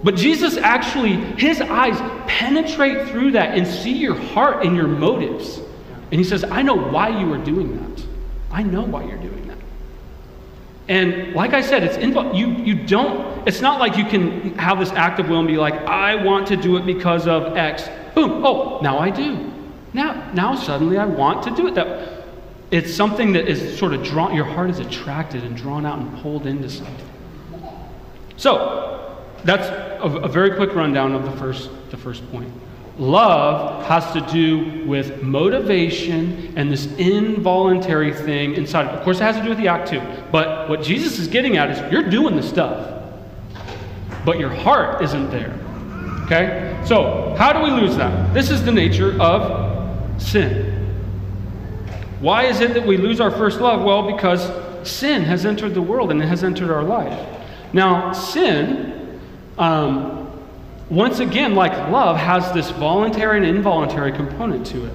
But 0.04 0.14
Jesus 0.14 0.56
actually, 0.56 1.14
his 1.36 1.60
eyes 1.60 1.98
penetrate 2.28 3.08
through 3.08 3.32
that 3.32 3.58
and 3.58 3.66
see 3.66 3.92
your 3.92 4.14
heart 4.14 4.64
and 4.64 4.76
your 4.76 4.86
motives. 4.86 5.60
And 6.10 6.20
he 6.20 6.24
says, 6.24 6.44
I 6.44 6.62
know 6.62 6.76
why 6.76 7.08
you 7.08 7.32
are 7.34 7.44
doing 7.44 7.76
that. 7.76 8.04
I 8.50 8.62
know 8.62 8.82
why 8.82 9.04
you're 9.04 9.18
doing 9.18 9.48
that. 9.48 9.58
And 10.88 11.34
like 11.34 11.52
I 11.52 11.60
said, 11.60 11.82
it's 11.82 11.98
invo- 11.98 12.36
you, 12.36 12.48
you 12.48 12.86
don't, 12.86 13.46
It's 13.46 13.60
not 13.60 13.78
like 13.78 13.96
you 13.96 14.06
can 14.06 14.56
have 14.58 14.78
this 14.78 14.90
act 14.90 15.20
of 15.20 15.28
will 15.28 15.38
and 15.38 15.48
be 15.48 15.58
like, 15.58 15.74
I 15.74 16.14
want 16.14 16.46
to 16.48 16.56
do 16.56 16.76
it 16.78 16.86
because 16.86 17.26
of 17.26 17.56
X. 17.56 17.88
Boom. 18.14 18.44
Oh, 18.44 18.80
now 18.80 18.98
I 18.98 19.10
do. 19.10 19.52
Now, 19.92 20.30
now 20.32 20.54
suddenly 20.54 20.96
I 20.96 21.04
want 21.04 21.42
to 21.44 21.50
do 21.50 21.66
it. 21.66 21.74
That 21.74 22.24
it's 22.70 22.94
something 22.94 23.32
that 23.32 23.48
is 23.48 23.78
sort 23.78 23.92
of 23.92 24.02
drawn. 24.02 24.34
Your 24.34 24.44
heart 24.44 24.70
is 24.70 24.78
attracted 24.78 25.44
and 25.44 25.56
drawn 25.56 25.84
out 25.84 25.98
and 25.98 26.22
pulled 26.22 26.46
into 26.46 26.68
something. 26.70 27.08
So 28.36 29.16
that's 29.44 29.68
a, 29.68 30.20
a 30.24 30.28
very 30.28 30.54
quick 30.56 30.74
rundown 30.74 31.14
of 31.14 31.24
the 31.24 31.32
first 31.32 31.70
the 31.90 31.96
first 31.96 32.28
point. 32.30 32.52
Love 32.98 33.84
has 33.84 34.12
to 34.12 34.20
do 34.32 34.84
with 34.84 35.22
motivation 35.22 36.52
and 36.56 36.70
this 36.70 36.86
involuntary 36.96 38.12
thing 38.12 38.54
inside. 38.54 38.86
Of 38.86 39.04
course, 39.04 39.20
it 39.20 39.22
has 39.22 39.36
to 39.36 39.42
do 39.42 39.50
with 39.50 39.58
the 39.58 39.68
act 39.68 39.88
too. 39.88 40.02
But 40.32 40.68
what 40.68 40.82
Jesus 40.82 41.18
is 41.20 41.28
getting 41.28 41.56
at 41.56 41.70
is 41.70 41.92
you're 41.92 42.10
doing 42.10 42.34
the 42.34 42.42
stuff, 42.42 43.04
but 44.24 44.40
your 44.40 44.50
heart 44.50 45.02
isn't 45.02 45.30
there. 45.30 45.56
Okay? 46.24 46.78
So, 46.84 47.34
how 47.38 47.52
do 47.52 47.62
we 47.62 47.70
lose 47.70 47.96
that? 47.96 48.34
This 48.34 48.50
is 48.50 48.64
the 48.64 48.72
nature 48.72 49.20
of 49.22 50.20
sin. 50.20 50.74
Why 52.20 52.44
is 52.44 52.60
it 52.60 52.74
that 52.74 52.84
we 52.84 52.96
lose 52.96 53.20
our 53.20 53.30
first 53.30 53.60
love? 53.60 53.84
Well, 53.84 54.10
because 54.10 54.50
sin 54.88 55.22
has 55.22 55.46
entered 55.46 55.72
the 55.72 55.82
world 55.82 56.10
and 56.10 56.20
it 56.20 56.26
has 56.26 56.42
entered 56.42 56.70
our 56.70 56.82
life. 56.82 57.16
Now, 57.72 58.12
sin, 58.12 59.20
um, 59.56 60.17
once 60.90 61.18
again, 61.18 61.54
like 61.54 61.72
love, 61.90 62.16
has 62.16 62.50
this 62.52 62.70
voluntary 62.70 63.38
and 63.38 63.46
involuntary 63.46 64.12
component 64.12 64.66
to 64.66 64.86
it. 64.86 64.92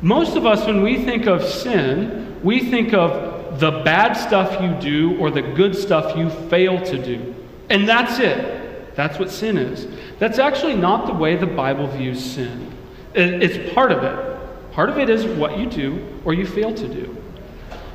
Most 0.00 0.36
of 0.36 0.46
us, 0.46 0.66
when 0.66 0.82
we 0.82 1.04
think 1.04 1.26
of 1.26 1.44
sin, 1.44 2.40
we 2.42 2.70
think 2.70 2.94
of 2.94 3.60
the 3.60 3.70
bad 3.84 4.14
stuff 4.14 4.62
you 4.62 4.74
do 4.80 5.18
or 5.18 5.30
the 5.30 5.42
good 5.42 5.74
stuff 5.74 6.16
you 6.16 6.30
fail 6.48 6.82
to 6.84 7.02
do. 7.02 7.34
And 7.68 7.88
that's 7.88 8.18
it. 8.18 8.94
That's 8.94 9.18
what 9.18 9.30
sin 9.30 9.58
is. 9.58 9.86
That's 10.18 10.38
actually 10.38 10.74
not 10.74 11.06
the 11.06 11.12
way 11.12 11.36
the 11.36 11.46
Bible 11.46 11.86
views 11.86 12.22
sin. 12.22 12.72
It's 13.14 13.74
part 13.74 13.92
of 13.92 14.04
it. 14.04 14.72
Part 14.72 14.90
of 14.90 14.98
it 14.98 15.08
is 15.08 15.24
what 15.38 15.58
you 15.58 15.66
do 15.66 16.20
or 16.24 16.34
you 16.34 16.46
fail 16.46 16.74
to 16.74 16.88
do. 16.88 17.16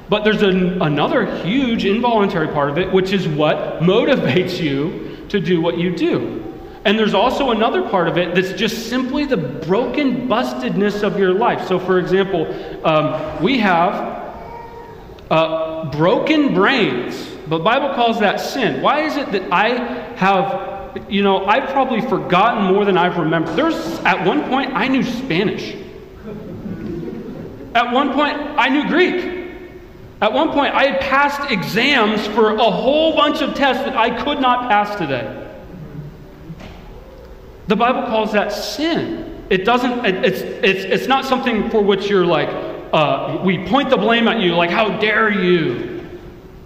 But 0.10 0.24
there's 0.24 0.41
an, 0.41 0.81
another 0.81 1.43
huge 1.43 1.86
involuntary 1.86 2.50
part 2.50 2.69
of 2.69 2.77
it, 2.77 2.91
which 2.91 3.13
is 3.13 3.27
what 3.27 3.79
motivates 3.79 4.60
you 4.60 5.25
to 5.29 5.39
do 5.39 5.62
what 5.62 5.77
you 5.77 5.95
do. 5.95 6.50
And 6.83 6.97
there's 6.97 7.13
also 7.13 7.51
another 7.51 7.88
part 7.89 8.07
of 8.07 8.17
it 8.17 8.33
that's 8.33 8.53
just 8.53 8.89
simply 8.89 9.25
the 9.25 9.38
broken 9.38 10.27
bustedness 10.27 11.03
of 11.03 11.19
your 11.19 11.31
life. 11.31 11.67
So, 11.67 11.77
for 11.77 12.00
example, 12.00 12.47
um, 12.83 13.41
we 13.43 13.59
have 13.59 13.93
uh, 15.29 15.91
broken 15.91 16.55
brains. 16.55 17.29
The 17.47 17.59
Bible 17.59 17.93
calls 17.93 18.19
that 18.21 18.39
sin. 18.39 18.81
Why 18.81 19.01
is 19.01 19.15
it 19.15 19.31
that 19.31 19.51
I 19.51 19.67
have, 20.15 21.05
you 21.07 21.21
know, 21.21 21.45
I've 21.45 21.69
probably 21.69 22.01
forgotten 22.01 22.63
more 22.73 22.83
than 22.83 22.97
I've 22.97 23.17
remembered? 23.17 23.55
There's, 23.55 24.00
at 24.00 24.25
one 24.25 24.43
point, 24.50 24.73
I 24.73 24.88
knew 24.88 25.03
Spanish. 25.03 25.75
At 27.75 27.93
one 27.93 28.11
point, 28.13 28.38
I 28.38 28.69
knew 28.69 28.88
Greek. 28.88 29.50
At 30.19 30.33
one 30.33 30.50
point, 30.50 30.73
I 30.73 30.85
had 30.85 31.01
passed 31.01 31.51
exams 31.51 32.25
for 32.27 32.55
a 32.55 32.71
whole 32.71 33.15
bunch 33.15 33.41
of 33.41 33.53
tests 33.53 33.83
that 33.83 33.95
I 33.95 34.23
could 34.23 34.41
not 34.41 34.67
pass 34.67 34.97
today. 34.97 35.40
The 37.71 37.77
Bible 37.77 38.03
calls 38.03 38.33
that 38.33 38.51
sin. 38.51 39.45
It 39.49 39.63
doesn't, 39.63 40.05
it's, 40.05 40.41
it's, 40.41 40.83
it's 40.83 41.07
not 41.07 41.23
something 41.23 41.69
for 41.69 41.81
which 41.81 42.09
you're 42.09 42.25
like, 42.25 42.49
uh, 42.91 43.39
we 43.45 43.65
point 43.65 43.89
the 43.89 43.95
blame 43.95 44.27
at 44.27 44.41
you, 44.41 44.55
like, 44.55 44.69
how 44.69 44.99
dare 44.99 45.29
you? 45.29 46.05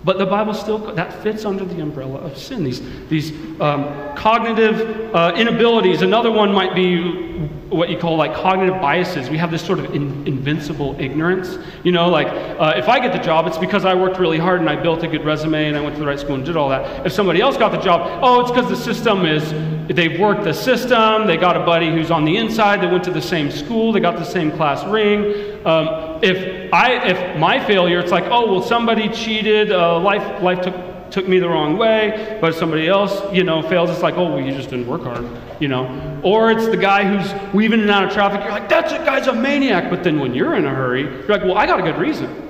But 0.03 0.17
the 0.17 0.25
Bible 0.25 0.55
still, 0.55 0.79
that 0.79 1.13
fits 1.21 1.45
under 1.45 1.63
the 1.63 1.79
umbrella 1.79 2.17
of 2.21 2.35
sin. 2.35 2.63
These, 2.63 2.81
these 3.07 3.31
um, 3.61 4.15
cognitive 4.15 5.13
uh, 5.13 5.33
inabilities. 5.35 6.01
Another 6.01 6.31
one 6.31 6.51
might 6.51 6.73
be 6.73 7.51
what 7.69 7.89
you 7.89 7.97
call 7.97 8.15
like 8.15 8.33
cognitive 8.33 8.79
biases. 8.79 9.29
We 9.29 9.37
have 9.37 9.51
this 9.51 9.65
sort 9.65 9.79
of 9.79 9.93
in, 9.95 10.27
invincible 10.27 10.95
ignorance. 10.99 11.57
You 11.83 11.91
know, 11.91 12.09
like 12.09 12.27
uh, 12.27 12.73
if 12.75 12.87
I 12.87 12.99
get 12.99 13.11
the 13.11 13.19
job, 13.19 13.47
it's 13.47 13.57
because 13.57 13.85
I 13.85 13.93
worked 13.95 14.19
really 14.19 14.37
hard 14.37 14.61
and 14.61 14.69
I 14.69 14.75
built 14.75 15.03
a 15.03 15.07
good 15.07 15.25
resume 15.25 15.67
and 15.67 15.77
I 15.77 15.81
went 15.81 15.95
to 15.95 15.99
the 15.99 16.07
right 16.07 16.19
school 16.19 16.35
and 16.35 16.45
did 16.45 16.55
all 16.55 16.69
that. 16.69 17.05
If 17.05 17.11
somebody 17.11 17.41
else 17.41 17.57
got 17.57 17.71
the 17.71 17.79
job, 17.79 18.19
oh, 18.23 18.41
it's 18.41 18.51
because 18.51 18.69
the 18.69 18.75
system 18.75 19.25
is, 19.25 19.51
they've 19.93 20.19
worked 20.19 20.43
the 20.43 20.53
system, 20.53 21.27
they 21.27 21.37
got 21.37 21.57
a 21.57 21.65
buddy 21.65 21.89
who's 21.91 22.11
on 22.11 22.23
the 22.23 22.37
inside, 22.37 22.81
they 22.81 22.87
went 22.87 23.03
to 23.05 23.11
the 23.11 23.21
same 23.21 23.49
school, 23.51 23.91
they 23.91 23.99
got 23.99 24.17
the 24.17 24.25
same 24.25 24.51
class 24.51 24.83
ring. 24.85 25.65
Um, 25.65 26.19
if 26.21 26.71
I, 26.71 27.07
if 27.07 27.39
my 27.39 27.63
failure, 27.65 27.99
it's 27.99 28.11
like, 28.11 28.25
oh, 28.25 28.51
well, 28.51 28.61
somebody 28.61 29.09
cheated, 29.09 29.71
uh, 29.71 29.99
life, 29.99 30.41
life 30.41 30.61
took, 30.61 30.75
took 31.11 31.27
me 31.27 31.39
the 31.39 31.47
wrong 31.47 31.77
way, 31.77 32.37
but 32.41 32.55
somebody 32.55 32.87
else, 32.87 33.21
you 33.33 33.43
know, 33.43 33.61
fails, 33.61 33.89
it's 33.89 34.01
like, 34.01 34.15
oh, 34.15 34.35
well, 34.35 34.41
you 34.41 34.51
just 34.51 34.69
didn't 34.69 34.87
work 34.87 35.03
hard, 35.03 35.25
you 35.59 35.67
know. 35.67 36.21
Or 36.23 36.51
it's 36.51 36.67
the 36.67 36.77
guy 36.77 37.03
who's 37.03 37.53
weaving 37.53 37.79
in 37.79 37.85
and 37.85 37.91
out 37.91 38.03
of 38.03 38.11
traffic, 38.11 38.41
you're 38.41 38.51
like, 38.51 38.69
that's 38.69 38.91
a 38.91 38.97
guy's 38.97 39.27
a 39.27 39.33
maniac, 39.33 39.89
but 39.89 40.03
then 40.03 40.19
when 40.19 40.33
you're 40.33 40.55
in 40.55 40.65
a 40.65 40.73
hurry, 40.73 41.03
you're 41.03 41.27
like, 41.27 41.43
well, 41.43 41.57
I 41.57 41.65
got 41.65 41.79
a 41.79 41.83
good 41.83 41.97
reason. 41.97 42.41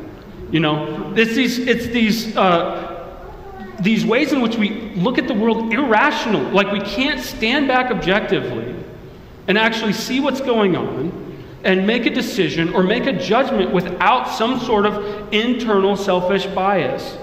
You 0.52 0.60
know, 0.60 1.14
it's 1.16 1.36
these, 1.36 1.60
it's 1.60 1.88
these, 1.88 2.36
uh, 2.38 2.96
these 3.82 4.06
ways 4.06 4.32
in 4.32 4.42
which 4.42 4.56
we 4.56 4.94
look 4.96 5.18
at 5.18 5.28
the 5.28 5.34
world 5.34 5.74
irrational, 5.74 6.42
like 6.52 6.72
we 6.72 6.80
can't 6.82 7.20
stand 7.20 7.68
back 7.68 7.92
objectively 7.92 8.76
and 9.48 9.58
actually 9.58 9.94
see 9.94 10.20
what's 10.20 10.42
going 10.42 10.76
on 10.76 11.26
and 11.64 11.86
make 11.86 12.06
a 12.06 12.10
decision 12.10 12.74
or 12.74 12.84
make 12.84 13.06
a 13.06 13.14
judgment 13.14 13.72
without 13.72 14.30
some 14.30 14.60
sort 14.60 14.86
of 14.86 15.34
internal 15.34 15.98
selfish 15.98 16.46
bias. 16.48 17.18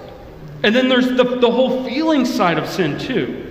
And 0.63 0.75
then 0.75 0.89
there's 0.89 1.09
the, 1.09 1.25
the 1.25 1.51
whole 1.51 1.85
feeling 1.85 2.25
side 2.25 2.59
of 2.59 2.69
sin, 2.69 2.99
too. 2.99 3.49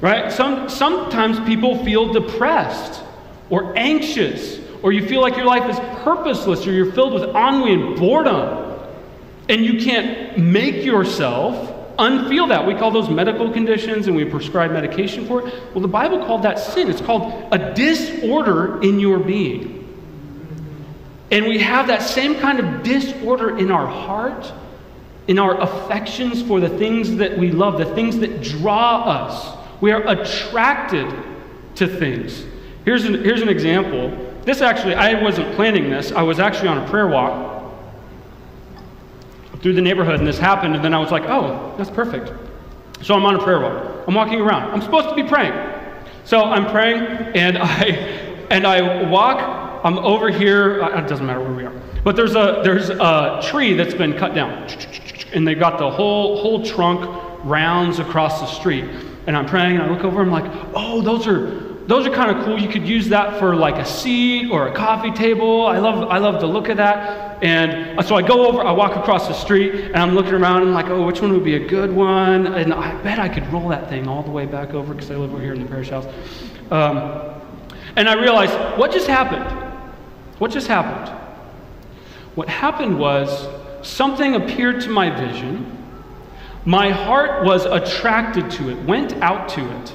Right? 0.00 0.30
Some, 0.30 0.68
sometimes 0.68 1.40
people 1.40 1.82
feel 1.84 2.12
depressed 2.12 3.02
or 3.50 3.76
anxious, 3.76 4.60
or 4.82 4.92
you 4.92 5.06
feel 5.06 5.20
like 5.20 5.36
your 5.36 5.46
life 5.46 5.68
is 5.68 5.78
purposeless, 6.04 6.66
or 6.66 6.72
you're 6.72 6.92
filled 6.92 7.14
with 7.14 7.24
ennui 7.30 7.72
and 7.72 7.96
boredom. 7.96 8.78
And 9.48 9.64
you 9.64 9.82
can't 9.82 10.38
make 10.38 10.84
yourself 10.84 11.74
unfeel 11.98 12.48
that. 12.48 12.66
We 12.66 12.74
call 12.74 12.90
those 12.90 13.08
medical 13.08 13.50
conditions 13.50 14.06
and 14.06 14.14
we 14.14 14.24
prescribe 14.24 14.70
medication 14.70 15.26
for 15.26 15.46
it. 15.46 15.54
Well, 15.74 15.80
the 15.80 15.88
Bible 15.88 16.24
called 16.24 16.42
that 16.42 16.58
sin. 16.58 16.88
It's 16.88 17.00
called 17.00 17.52
a 17.52 17.74
disorder 17.74 18.80
in 18.82 19.00
your 19.00 19.18
being. 19.18 19.74
And 21.30 21.46
we 21.46 21.58
have 21.58 21.88
that 21.88 22.02
same 22.02 22.36
kind 22.36 22.60
of 22.60 22.82
disorder 22.82 23.58
in 23.58 23.70
our 23.70 23.86
heart, 23.86 24.52
in 25.28 25.38
our 25.38 25.60
affections 25.60 26.42
for 26.42 26.58
the 26.58 26.68
things 26.68 27.16
that 27.16 27.36
we 27.38 27.50
love, 27.50 27.78
the 27.78 27.94
things 27.94 28.18
that 28.18 28.42
draw 28.42 29.02
us. 29.04 29.56
We 29.80 29.92
are 29.92 30.06
attracted 30.08 31.14
to 31.76 31.86
things. 31.86 32.44
Here's 32.84 33.04
an, 33.04 33.22
here's 33.22 33.42
an 33.42 33.48
example. 33.48 34.10
This 34.44 34.60
actually, 34.60 34.94
I 34.94 35.22
wasn't 35.22 35.54
planning 35.54 35.90
this. 35.90 36.10
I 36.10 36.22
was 36.22 36.40
actually 36.40 36.68
on 36.68 36.78
a 36.78 36.88
prayer 36.88 37.06
walk 37.06 37.56
through 39.60 39.74
the 39.74 39.82
neighborhood, 39.82 40.18
and 40.18 40.26
this 40.26 40.38
happened, 40.38 40.74
and 40.74 40.84
then 40.84 40.94
I 40.94 40.98
was 40.98 41.10
like, 41.10 41.24
oh, 41.24 41.74
that's 41.76 41.90
perfect. 41.90 42.32
So 43.02 43.14
I'm 43.14 43.24
on 43.24 43.36
a 43.36 43.42
prayer 43.42 43.60
walk. 43.60 44.08
I'm 44.08 44.14
walking 44.14 44.40
around. 44.40 44.70
I'm 44.70 44.82
supposed 44.82 45.08
to 45.08 45.14
be 45.14 45.22
praying. 45.22 45.52
So 46.24 46.42
I'm 46.42 46.66
praying, 46.70 47.02
and 47.36 47.58
I 47.60 47.84
and 48.50 48.66
I 48.66 49.08
walk 49.10 49.58
I'm 49.84 49.98
over 49.98 50.30
here. 50.30 50.82
Uh, 50.82 51.04
it 51.04 51.08
doesn't 51.08 51.26
matter 51.26 51.40
where 51.40 51.52
we 51.52 51.64
are. 51.64 51.72
But 52.08 52.16
there's 52.16 52.36
a, 52.36 52.62
there's 52.64 52.88
a 52.88 53.38
tree 53.50 53.74
that's 53.74 53.92
been 53.92 54.16
cut 54.16 54.34
down. 54.34 54.66
And 55.34 55.46
they've 55.46 55.58
got 55.58 55.78
the 55.78 55.90
whole, 55.90 56.40
whole 56.40 56.64
trunk 56.64 57.04
rounds 57.44 57.98
across 57.98 58.40
the 58.40 58.46
street. 58.46 58.84
And 59.26 59.36
I'm 59.36 59.44
praying, 59.44 59.76
and 59.76 59.82
I 59.82 59.90
look 59.90 60.04
over, 60.04 60.22
and 60.22 60.34
I'm 60.34 60.42
like, 60.42 60.50
oh, 60.74 61.02
those 61.02 61.26
are, 61.26 61.50
those 61.86 62.06
are 62.06 62.10
kind 62.10 62.34
of 62.34 62.46
cool. 62.46 62.58
You 62.58 62.70
could 62.70 62.88
use 62.88 63.10
that 63.10 63.38
for 63.38 63.54
like 63.54 63.74
a 63.74 63.84
seat 63.84 64.48
or 64.50 64.68
a 64.68 64.74
coffee 64.74 65.10
table. 65.10 65.66
I 65.66 65.80
love, 65.80 66.08
I 66.08 66.16
love 66.16 66.40
the 66.40 66.46
look 66.46 66.70
of 66.70 66.78
that. 66.78 67.44
And 67.44 68.02
so 68.06 68.16
I 68.16 68.22
go 68.22 68.46
over, 68.46 68.62
I 68.62 68.72
walk 68.72 68.96
across 68.96 69.28
the 69.28 69.34
street, 69.34 69.74
and 69.74 69.98
I'm 69.98 70.14
looking 70.14 70.32
around, 70.32 70.62
and 70.62 70.68
I'm 70.68 70.74
like, 70.74 70.88
oh, 70.88 71.04
which 71.04 71.20
one 71.20 71.34
would 71.34 71.44
be 71.44 71.56
a 71.56 71.68
good 71.68 71.92
one? 71.94 72.46
And 72.46 72.72
I 72.72 73.02
bet 73.02 73.18
I 73.18 73.28
could 73.28 73.46
roll 73.52 73.68
that 73.68 73.90
thing 73.90 74.08
all 74.08 74.22
the 74.22 74.30
way 74.30 74.46
back 74.46 74.72
over 74.72 74.94
because 74.94 75.10
I 75.10 75.16
live 75.16 75.34
over 75.34 75.42
here 75.42 75.52
in 75.52 75.62
the 75.62 75.68
parish 75.68 75.90
house. 75.90 76.06
Um, 76.70 77.38
and 77.96 78.08
I 78.08 78.14
realize, 78.14 78.78
what 78.78 78.92
just 78.92 79.08
happened? 79.08 79.44
What 80.38 80.50
just 80.50 80.68
happened? 80.68 81.17
What 82.38 82.48
happened 82.48 83.00
was 83.00 83.48
something 83.82 84.36
appeared 84.36 84.82
to 84.82 84.90
my 84.90 85.10
vision. 85.10 85.76
My 86.64 86.90
heart 86.90 87.44
was 87.44 87.64
attracted 87.64 88.48
to 88.52 88.70
it, 88.70 88.80
went 88.84 89.12
out 89.14 89.48
to 89.48 89.80
it. 89.80 89.94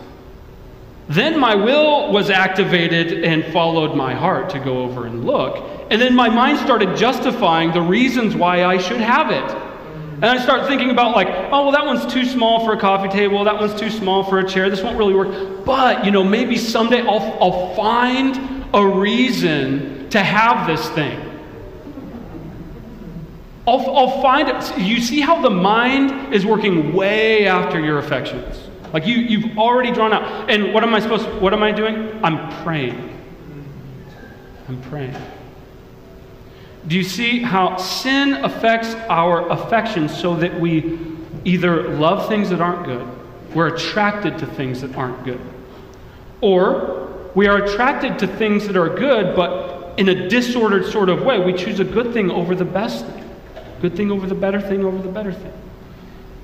Then 1.08 1.40
my 1.40 1.56
will 1.56 2.12
was 2.12 2.30
activated 2.30 3.24
and 3.24 3.46
followed 3.54 3.96
my 3.96 4.14
heart 4.14 4.50
to 4.50 4.60
go 4.60 4.84
over 4.84 5.06
and 5.06 5.24
look. 5.24 5.88
And 5.90 6.02
then 6.02 6.14
my 6.14 6.28
mind 6.28 6.60
started 6.60 6.98
justifying 6.98 7.72
the 7.72 7.82
reasons 7.82 8.36
why 8.36 8.66
I 8.66 8.78
should 8.78 9.00
have 9.00 9.32
it. 9.32 9.56
And 10.16 10.26
I 10.26 10.38
start 10.44 10.68
thinking 10.68 10.90
about, 10.90 11.16
like, 11.16 11.30
oh, 11.30 11.64
well, 11.64 11.72
that 11.72 11.86
one's 11.86 12.06
too 12.12 12.26
small 12.26 12.66
for 12.66 12.74
a 12.74 12.78
coffee 12.78 13.08
table. 13.08 13.46
That 13.46 13.56
one's 13.58 13.80
too 13.80 13.90
small 13.90 14.22
for 14.22 14.40
a 14.40 14.46
chair. 14.46 14.70
This 14.70 14.82
won't 14.82 14.98
really 14.98 15.14
work. 15.14 15.64
But, 15.64 16.04
you 16.04 16.12
know, 16.12 16.26
maybe 16.26 16.58
someday 16.58 17.08
I'll, 17.08 17.38
I'll 17.42 17.74
find 17.74 18.66
a 18.74 18.86
reason 18.86 20.10
to 20.10 20.22
have 20.22 20.68
this 20.68 20.90
thing. 20.90 21.33
I'll, 23.68 23.96
I'll 23.96 24.22
find 24.22 24.50
it. 24.50 24.78
You 24.78 25.00
see 25.00 25.22
how 25.22 25.42
the 25.42 25.50
mind 25.50 26.34
is 26.34 26.46
working 26.46 26.94
way 26.94 27.48
after 27.48 27.80
your 27.80 28.00
affections. 28.00 28.60
Like 28.92 29.08
you, 29.08 29.16
you've 29.16 29.58
already 29.58 29.92
drawn 29.92 30.14
out. 30.14 30.50
And 30.50 30.74
what 30.74 30.84
am 30.84 30.94
I 30.94 31.00
supposed? 31.00 31.28
What 31.42 31.54
am 31.54 31.64
I 31.64 31.72
doing? 31.72 32.20
I'm 32.24 32.50
praying. 32.64 33.10
I'm 34.68 34.82
praying. 34.84 35.16
Do 36.88 36.98
you 36.98 37.04
see 37.04 37.42
how 37.42 37.78
sin 37.78 38.34
affects 38.34 38.94
our 39.10 39.50
affections 39.50 40.16
so 40.16 40.36
that 40.36 40.60
we 40.60 41.00
either 41.46 41.90
love 41.90 42.28
things 42.28 42.50
that 42.50 42.60
aren't 42.62 42.86
good, 42.86 43.08
we're 43.56 43.74
attracted 43.74 44.38
to 44.40 44.46
things 44.46 44.82
that 44.82 44.96
aren't 44.96 45.24
good, 45.24 45.42
or 46.42 47.32
we 47.36 47.48
are 47.48 47.64
attracted 47.64 48.20
to 48.20 48.28
things 48.28 48.68
that 48.68 48.76
are 48.76 48.90
good, 48.90 49.36
but 49.36 49.98
in 49.98 50.10
a 50.10 50.28
disordered 50.28 50.86
sort 50.86 51.10
of 51.10 51.24
way. 51.24 51.40
We 51.40 51.54
choose 51.54 51.80
a 51.80 51.86
good 51.86 52.14
thing 52.14 52.30
over 52.32 52.56
the 52.56 52.66
best 52.66 53.06
thing, 53.06 53.23
good 53.84 53.98
thing 53.98 54.12
over 54.12 54.26
the 54.26 54.34
better 54.34 54.62
thing 54.62 54.86
over 54.86 54.98
the 54.98 55.10
better 55.10 55.34
thing. 55.34 55.52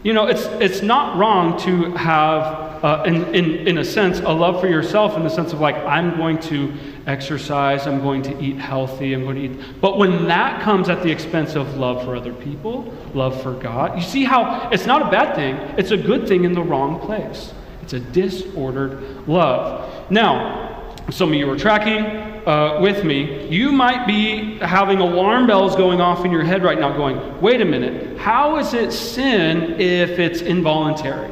You 0.04 0.12
know, 0.12 0.28
it's, 0.28 0.44
it's 0.60 0.82
not 0.82 1.18
wrong 1.18 1.58
to 1.62 1.92
have, 1.92 2.84
uh, 2.84 3.04
in, 3.06 3.34
in, 3.34 3.66
in 3.66 3.78
a 3.78 3.86
sense, 3.86 4.20
a 4.20 4.30
love 4.30 4.60
for 4.60 4.68
yourself 4.68 5.16
in 5.16 5.24
the 5.24 5.30
sense 5.30 5.54
of 5.54 5.62
like, 5.62 5.78
I'm 5.78 6.18
going 6.18 6.40
to 6.40 6.74
exercise, 7.08 7.88
I'm 7.88 8.02
going 8.02 8.24
to 8.24 8.38
eat 8.44 8.58
healthy, 8.58 9.14
I'm 9.14 9.24
going 9.24 9.38
to 9.38 9.42
eat. 9.42 9.80
But 9.80 9.98
when 9.98 10.28
that 10.28 10.62
comes 10.64 10.90
at 10.90 11.02
the 11.02 11.10
expense 11.10 11.56
of 11.56 11.78
love 11.78 12.04
for 12.04 12.14
other 12.14 12.34
people, 12.34 12.94
love 13.14 13.42
for 13.42 13.54
God, 13.54 13.96
you 13.96 14.04
see 14.04 14.26
how 14.26 14.70
it's 14.70 14.86
not 14.86 15.02
a 15.02 15.10
bad 15.10 15.34
thing, 15.34 15.56
it's 15.78 15.92
a 15.92 15.98
good 15.98 16.28
thing 16.28 16.44
in 16.44 16.52
the 16.52 16.62
wrong 16.62 17.00
place. 17.00 17.54
It's 17.82 17.94
a 17.94 18.02
disordered 18.02 19.30
love. 19.30 20.12
Now, 20.12 20.69
some 21.12 21.30
of 21.30 21.36
you 21.36 21.50
are 21.50 21.58
tracking 21.58 22.06
uh, 22.48 22.80
with 22.82 23.04
me, 23.04 23.48
you 23.48 23.72
might 23.72 24.08
be 24.08 24.58
having 24.60 25.00
alarm 25.00 25.48
bells 25.48 25.76
going 25.76 26.02
off 26.02 26.26
in 26.26 26.32
your 26.32 26.44
head 26.44 26.64
right 26.64 26.80
now, 26.80 26.96
going, 26.96 27.42
wait 27.42 27.62
a 27.62 27.66
minute, 27.66 28.18
how 28.18 28.58
is 28.58 28.74
it 28.74 28.92
sin 28.92 29.80
if 29.80 30.20
it's 30.20 30.42
involuntary? 30.42 31.32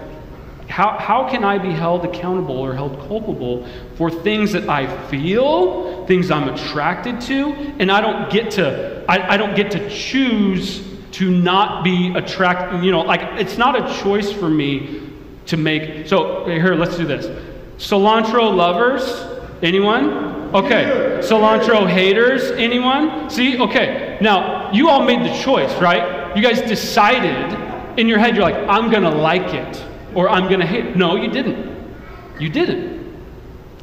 How, 0.69 0.97
how 0.99 1.29
can 1.29 1.43
I 1.43 1.57
be 1.57 1.71
held 1.71 2.05
accountable 2.05 2.57
or 2.57 2.73
held 2.73 2.99
culpable 3.07 3.67
for 3.95 4.11
things 4.11 4.51
that 4.51 4.69
I 4.69 4.85
feel, 5.07 6.05
things 6.07 6.29
I'm 6.29 6.49
attracted 6.49 7.21
to, 7.21 7.53
and 7.79 7.91
I 7.91 8.01
don't 8.01 8.31
get 8.31 8.51
to, 8.51 9.05
I, 9.07 9.33
I 9.33 9.37
don't 9.37 9.55
get 9.55 9.71
to 9.71 9.89
choose 9.89 10.83
to 11.13 11.31
not 11.31 11.83
be 11.83 12.13
attracted, 12.15 12.83
you 12.83 12.91
know, 12.91 13.01
like 13.01 13.21
it's 13.39 13.57
not 13.57 13.75
a 13.75 14.01
choice 14.03 14.31
for 14.31 14.49
me 14.49 15.01
to 15.47 15.57
make. 15.57 16.07
So 16.07 16.45
here, 16.45 16.75
let's 16.75 16.97
do 16.97 17.05
this. 17.05 17.25
Cilantro 17.77 18.53
lovers, 18.55 19.03
Anyone? 19.61 20.55
Okay. 20.55 21.19
Cilantro 21.21 21.89
haters? 21.89 22.51
Anyone? 22.51 23.29
See? 23.29 23.59
Okay. 23.59 24.17
Now, 24.21 24.71
you 24.71 24.89
all 24.89 25.03
made 25.03 25.21
the 25.21 25.35
choice, 25.41 25.73
right? 25.81 26.35
You 26.35 26.43
guys 26.43 26.61
decided 26.61 27.99
in 27.99 28.07
your 28.07 28.19
head, 28.19 28.35
you're 28.35 28.43
like, 28.43 28.67
I'm 28.69 28.91
going 28.91 29.03
to 29.03 29.09
like 29.09 29.53
it 29.53 29.83
or 30.13 30.29
I'm 30.29 30.47
going 30.47 30.59
to 30.59 30.65
hate 30.65 30.85
it. 30.85 30.95
No, 30.95 31.15
you 31.15 31.29
didn't. 31.29 31.75
You 32.39 32.49
didn't. 32.49 32.97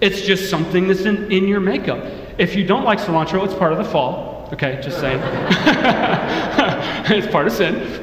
It's 0.00 0.20
just 0.22 0.50
something 0.50 0.88
that's 0.88 1.02
in, 1.02 1.30
in 1.30 1.48
your 1.48 1.60
makeup. 1.60 2.04
If 2.38 2.54
you 2.54 2.64
don't 2.64 2.84
like 2.84 2.98
cilantro, 2.98 3.44
it's 3.44 3.54
part 3.54 3.72
of 3.72 3.78
the 3.78 3.84
fall. 3.84 4.48
Okay, 4.52 4.80
just 4.82 5.00
saying. 5.00 5.20
it's 7.10 7.26
part 7.28 7.46
of 7.46 7.52
sin. 7.52 8.02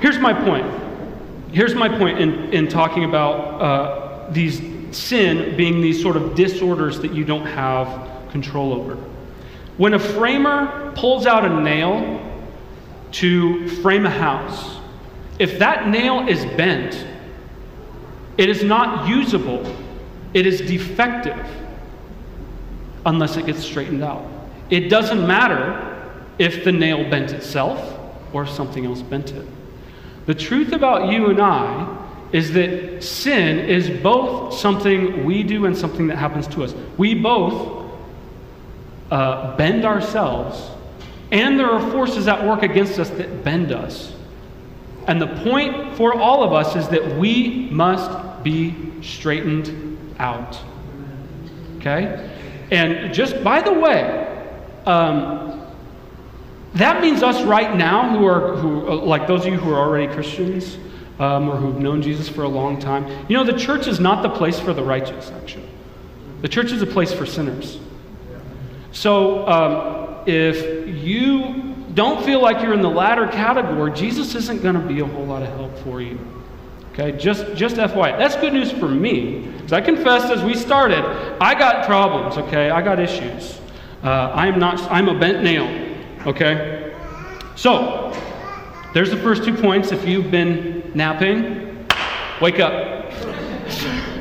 Here's 0.00 0.18
my 0.18 0.32
point. 0.32 0.66
Here's 1.52 1.74
my 1.74 1.88
point 1.88 2.20
in, 2.20 2.52
in 2.52 2.68
talking 2.68 3.04
about 3.04 3.60
uh, 3.60 4.30
these 4.30 4.60
sin 4.94 5.56
being 5.56 5.80
these 5.80 6.00
sort 6.00 6.16
of 6.16 6.34
disorders 6.34 7.00
that 7.00 7.12
you 7.12 7.24
don't 7.24 7.46
have 7.46 8.30
control 8.30 8.72
over. 8.72 8.96
When 9.76 9.94
a 9.94 9.98
framer 9.98 10.92
pulls 10.96 11.26
out 11.26 11.44
a 11.44 11.60
nail 11.60 12.20
to 13.12 13.68
frame 13.82 14.06
a 14.06 14.10
house, 14.10 14.78
if 15.38 15.58
that 15.58 15.88
nail 15.88 16.26
is 16.28 16.44
bent, 16.56 17.06
it 18.36 18.48
is 18.48 18.62
not 18.62 19.08
usable, 19.08 19.64
it 20.34 20.46
is 20.46 20.60
defective 20.60 21.46
unless 23.06 23.36
it 23.36 23.46
gets 23.46 23.60
straightened 23.60 24.02
out. 24.02 24.24
It 24.70 24.88
doesn't 24.88 25.26
matter 25.26 25.84
if 26.38 26.64
the 26.64 26.72
nail 26.72 27.08
bent 27.08 27.32
itself 27.32 27.98
or 28.32 28.42
if 28.42 28.50
something 28.50 28.84
else 28.84 29.02
bent 29.02 29.32
it. 29.32 29.46
The 30.26 30.34
truth 30.34 30.72
about 30.72 31.10
you 31.10 31.30
and 31.30 31.40
I 31.40 31.97
is 32.32 32.52
that 32.52 33.02
sin 33.02 33.58
is 33.58 33.88
both 34.02 34.54
something 34.54 35.24
we 35.24 35.42
do 35.42 35.66
and 35.66 35.76
something 35.76 36.08
that 36.08 36.16
happens 36.16 36.46
to 36.48 36.64
us. 36.64 36.74
We 36.96 37.14
both 37.14 37.90
uh, 39.10 39.56
bend 39.56 39.84
ourselves, 39.84 40.70
and 41.32 41.58
there 41.58 41.70
are 41.70 41.90
forces 41.90 42.28
at 42.28 42.44
work 42.44 42.62
against 42.62 42.98
us 42.98 43.10
that 43.10 43.44
bend 43.44 43.72
us. 43.72 44.12
And 45.06 45.20
the 45.22 45.28
point 45.42 45.96
for 45.96 46.14
all 46.14 46.42
of 46.42 46.52
us 46.52 46.76
is 46.76 46.88
that 46.88 47.16
we 47.16 47.68
must 47.70 48.44
be 48.44 49.02
straightened 49.02 49.98
out. 50.18 50.58
Okay? 51.78 52.30
And 52.70 53.14
just 53.14 53.42
by 53.42 53.62
the 53.62 53.72
way, 53.72 54.26
um, 54.84 55.66
that 56.74 57.00
means 57.00 57.22
us 57.22 57.42
right 57.44 57.74
now 57.74 58.10
who 58.10 58.26
are, 58.26 58.56
who, 58.56 58.88
uh, 58.88 58.96
like 58.96 59.26
those 59.26 59.46
of 59.46 59.52
you 59.52 59.58
who 59.58 59.72
are 59.72 59.78
already 59.78 60.12
Christians, 60.12 60.76
um, 61.18 61.48
or 61.48 61.56
who've 61.56 61.78
known 61.78 62.02
Jesus 62.02 62.28
for 62.28 62.42
a 62.42 62.48
long 62.48 62.78
time. 62.78 63.06
You 63.28 63.36
know, 63.36 63.44
the 63.44 63.58
church 63.58 63.86
is 63.86 64.00
not 64.00 64.22
the 64.22 64.30
place 64.30 64.60
for 64.60 64.72
the 64.72 64.82
righteous, 64.82 65.30
actually. 65.30 65.68
The 66.42 66.48
church 66.48 66.72
is 66.72 66.82
a 66.82 66.86
place 66.86 67.12
for 67.12 67.26
sinners. 67.26 67.78
So 68.92 69.46
um, 69.48 70.22
if 70.26 70.88
you 71.04 71.74
don't 71.94 72.24
feel 72.24 72.40
like 72.40 72.62
you're 72.62 72.74
in 72.74 72.82
the 72.82 72.90
latter 72.90 73.26
category, 73.26 73.92
Jesus 73.92 74.34
isn't 74.34 74.62
going 74.62 74.74
to 74.74 74.80
be 74.80 75.00
a 75.00 75.04
whole 75.04 75.24
lot 75.24 75.42
of 75.42 75.48
help 75.48 75.76
for 75.78 76.00
you. 76.00 76.18
Okay, 76.92 77.16
just, 77.16 77.54
just 77.54 77.76
FYI. 77.76 78.18
That's 78.18 78.34
good 78.36 78.52
news 78.52 78.72
for 78.72 78.88
me. 78.88 79.40
Because 79.40 79.72
I 79.72 79.80
confessed 79.80 80.32
as 80.32 80.42
we 80.42 80.54
started, 80.54 81.04
I 81.40 81.54
got 81.54 81.86
problems, 81.86 82.36
okay? 82.36 82.70
I 82.70 82.82
got 82.82 82.98
issues. 82.98 83.60
Uh, 84.02 84.32
I'm 84.34 84.58
not, 84.58 84.80
I'm 84.90 85.08
a 85.08 85.18
bent 85.18 85.42
nail, 85.42 85.66
okay? 86.26 86.92
So, 87.54 88.12
there's 88.94 89.10
the 89.10 89.16
first 89.16 89.44
two 89.44 89.54
points. 89.54 89.92
If 89.92 90.06
you've 90.08 90.30
been 90.30 90.77
napping, 90.94 91.86
wake 92.40 92.60
up. 92.60 93.10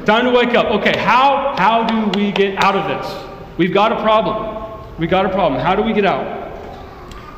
Time 0.06 0.26
to 0.26 0.32
wake 0.32 0.56
up. 0.56 0.68
Okay, 0.68 0.98
how, 0.98 1.56
how 1.58 1.84
do 1.86 2.20
we 2.20 2.32
get 2.32 2.64
out 2.64 2.76
of 2.76 2.88
this? 2.88 3.58
We've 3.58 3.74
got 3.74 3.92
a 3.92 4.02
problem. 4.02 4.98
We've 4.98 5.10
got 5.10 5.26
a 5.26 5.30
problem. 5.30 5.62
How 5.62 5.76
do 5.76 5.82
we 5.82 5.94
get 5.94 6.06
out? 6.06 6.48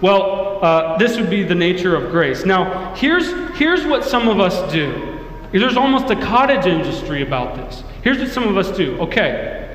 Well, 0.02 0.63
uh, 0.63 0.98
this 0.98 1.18
would 1.18 1.30
be 1.30 1.44
the 1.44 1.56
nature 1.56 1.96
of 1.96 2.12
grace. 2.12 2.46
Now, 2.46 2.94
here's, 2.96 3.32
here's 3.58 3.86
what 3.86 4.04
some 4.04 4.28
of 4.28 4.39
us 4.39 4.72
do. 4.72 5.20
There's 5.52 5.78
almost 5.78 6.12
a 6.12 6.15
cottage 6.15 6.68
industry 6.68 7.24
about 7.24 7.56
this. 7.56 7.84
Here's 8.04 8.20
what 8.20 8.30
some 8.30 8.48
of 8.48 8.56
us 8.56 8.76
do. 8.78 9.00
Okay, 9.00 9.65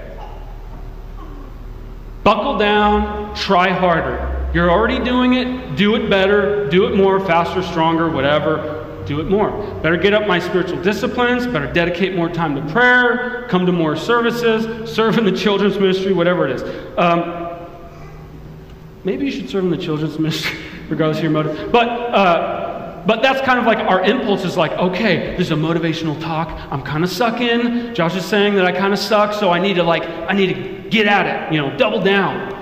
buckle 2.22 2.56
down, 2.56 3.34
try 3.34 3.70
harder. 3.70 4.50
You're 4.54 4.70
already 4.70 5.02
doing 5.04 5.34
it, 5.34 5.76
do 5.76 5.96
it 5.96 6.08
better, 6.08 6.68
do 6.70 6.86
it 6.86 6.96
more, 6.96 7.18
faster, 7.20 7.62
stronger, 7.62 8.08
whatever. 8.08 8.83
Do 9.06 9.20
it 9.20 9.28
more. 9.28 9.50
Better 9.82 9.96
get 9.96 10.14
up 10.14 10.26
my 10.26 10.38
spiritual 10.38 10.80
disciplines, 10.82 11.46
better 11.46 11.70
dedicate 11.70 12.14
more 12.14 12.28
time 12.28 12.54
to 12.54 12.72
prayer, 12.72 13.46
come 13.48 13.66
to 13.66 13.72
more 13.72 13.96
services, 13.96 14.90
serve 14.90 15.18
in 15.18 15.24
the 15.24 15.32
children's 15.32 15.78
ministry, 15.78 16.12
whatever 16.12 16.48
it 16.48 16.52
is. 16.52 16.62
Um, 16.98 17.68
maybe 19.04 19.26
you 19.26 19.32
should 19.32 19.50
serve 19.50 19.64
in 19.64 19.70
the 19.70 19.76
children's 19.76 20.18
ministry, 20.18 20.58
regardless 20.88 21.18
of 21.18 21.24
your 21.24 21.32
motive. 21.32 21.70
But, 21.70 21.88
uh, 21.88 23.02
but 23.06 23.22
that's 23.22 23.42
kind 23.42 23.58
of 23.58 23.66
like 23.66 23.78
our 23.78 24.02
impulse 24.02 24.44
is 24.44 24.56
like, 24.56 24.72
okay, 24.72 25.34
there's 25.36 25.50
a 25.50 25.56
motivational 25.56 26.18
talk. 26.20 26.48
I'm 26.72 26.82
kind 26.82 27.04
of 27.04 27.10
sucking. 27.10 27.94
Josh 27.94 28.16
is 28.16 28.24
saying 28.24 28.54
that 28.54 28.64
I 28.64 28.72
kind 28.72 28.94
of 28.94 28.98
suck, 28.98 29.34
so 29.34 29.50
I 29.50 29.58
need 29.58 29.74
to 29.74 29.82
like, 29.82 30.04
I 30.04 30.32
need 30.32 30.54
to 30.54 30.88
get 30.88 31.06
at 31.06 31.26
it, 31.26 31.54
you 31.54 31.60
know, 31.60 31.76
double 31.76 32.02
down. 32.02 32.54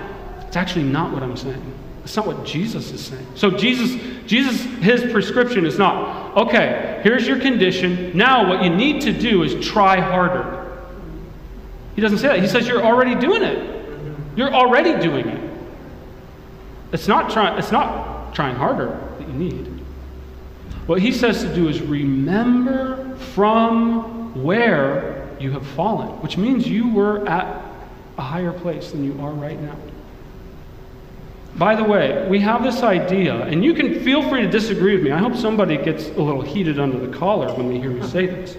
It's 0.45 0.57
actually 0.57 0.83
not 0.83 1.13
what 1.13 1.23
I'm 1.23 1.37
saying. 1.37 1.72
That's 2.03 2.17
not 2.17 2.27
what 2.27 2.45
Jesus 2.45 2.91
is 2.91 2.99
saying. 2.99 3.25
So 3.35 3.49
Jesus, 3.49 3.95
Jesus, 4.27 4.61
his 4.83 5.09
prescription 5.09 5.65
is 5.65 5.77
not, 5.77 6.35
okay, 6.35 6.99
here's 7.01 7.25
your 7.25 7.39
condition. 7.39 8.15
Now 8.15 8.49
what 8.49 8.61
you 8.61 8.69
need 8.69 9.01
to 9.03 9.13
do 9.13 9.43
is 9.43 9.65
try 9.65 10.01
harder. 10.01 10.83
He 11.95 12.01
doesn't 12.01 12.17
say 12.17 12.27
that. 12.27 12.39
He 12.39 12.47
says 12.47 12.67
you're 12.67 12.83
already 12.83 13.15
doing 13.15 13.41
it. 13.41 13.79
You're 14.35 14.53
already 14.53 15.01
doing 15.01 15.27
it. 15.27 15.51
It's 16.91 17.07
not 17.07 17.31
trying, 17.31 17.57
it's 17.57 17.71
not 17.71 18.35
trying 18.35 18.57
harder 18.57 18.99
that 19.19 19.27
you 19.27 19.33
need. 19.33 19.67
What 20.85 20.99
he 20.99 21.13
says 21.13 21.41
to 21.43 21.55
do 21.55 21.69
is 21.69 21.81
remember 21.81 23.15
from 23.33 24.43
where 24.43 25.29
you 25.39 25.51
have 25.51 25.65
fallen, 25.65 26.09
which 26.21 26.35
means 26.35 26.67
you 26.67 26.89
were 26.89 27.25
at 27.29 27.63
a 28.17 28.21
higher 28.21 28.51
place 28.51 28.91
than 28.91 29.05
you 29.05 29.17
are 29.21 29.31
right 29.31 29.59
now. 29.61 29.77
By 31.55 31.75
the 31.75 31.83
way, 31.83 32.27
we 32.29 32.39
have 32.39 32.63
this 32.63 32.81
idea, 32.81 33.43
and 33.43 33.63
you 33.63 33.73
can 33.73 34.03
feel 34.03 34.27
free 34.27 34.41
to 34.41 34.49
disagree 34.49 34.95
with 34.95 35.03
me. 35.03 35.11
I 35.11 35.19
hope 35.19 35.35
somebody 35.35 35.77
gets 35.77 36.07
a 36.07 36.21
little 36.21 36.41
heated 36.41 36.79
under 36.79 36.97
the 36.97 37.15
collar 37.15 37.53
when 37.53 37.69
they 37.69 37.79
hear 37.79 37.91
me 37.91 38.07
say 38.07 38.25
this. 38.25 38.57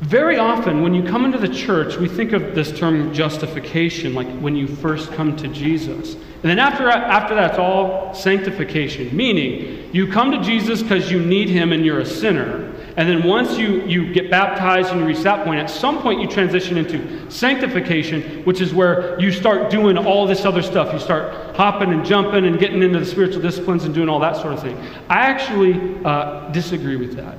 Very 0.00 0.38
often, 0.38 0.82
when 0.82 0.94
you 0.94 1.02
come 1.02 1.24
into 1.24 1.36
the 1.36 1.48
church, 1.48 1.96
we 1.96 2.08
think 2.08 2.32
of 2.32 2.54
this 2.54 2.76
term 2.78 3.12
justification, 3.12 4.14
like 4.14 4.28
when 4.38 4.56
you 4.56 4.66
first 4.66 5.12
come 5.12 5.36
to 5.36 5.48
Jesus. 5.48 6.14
And 6.14 6.44
then 6.44 6.58
after, 6.58 6.88
after 6.88 7.34
that, 7.34 7.50
it's 7.50 7.58
all 7.58 8.14
sanctification, 8.14 9.14
meaning 9.14 9.90
you 9.92 10.10
come 10.10 10.30
to 10.30 10.40
Jesus 10.40 10.80
because 10.80 11.10
you 11.10 11.20
need 11.20 11.50
him 11.50 11.72
and 11.72 11.84
you're 11.84 12.00
a 12.00 12.06
sinner. 12.06 12.59
And 12.96 13.08
then 13.08 13.22
once 13.22 13.56
you, 13.56 13.82
you 13.86 14.12
get 14.12 14.30
baptized 14.30 14.90
and 14.90 15.00
you 15.00 15.06
reach 15.06 15.20
that 15.20 15.44
point, 15.44 15.60
at 15.60 15.70
some 15.70 16.00
point 16.02 16.20
you 16.20 16.26
transition 16.26 16.76
into 16.76 17.30
sanctification, 17.30 18.44
which 18.44 18.60
is 18.60 18.74
where 18.74 19.18
you 19.20 19.30
start 19.30 19.70
doing 19.70 19.96
all 19.96 20.26
this 20.26 20.44
other 20.44 20.62
stuff. 20.62 20.92
You 20.92 20.98
start 20.98 21.56
hopping 21.56 21.92
and 21.92 22.04
jumping 22.04 22.46
and 22.46 22.58
getting 22.58 22.82
into 22.82 22.98
the 22.98 23.06
spiritual 23.06 23.42
disciplines 23.42 23.84
and 23.84 23.94
doing 23.94 24.08
all 24.08 24.18
that 24.20 24.36
sort 24.36 24.54
of 24.54 24.60
thing. 24.60 24.76
I 25.08 25.20
actually 25.20 26.04
uh, 26.04 26.48
disagree 26.50 26.96
with 26.96 27.14
that. 27.16 27.38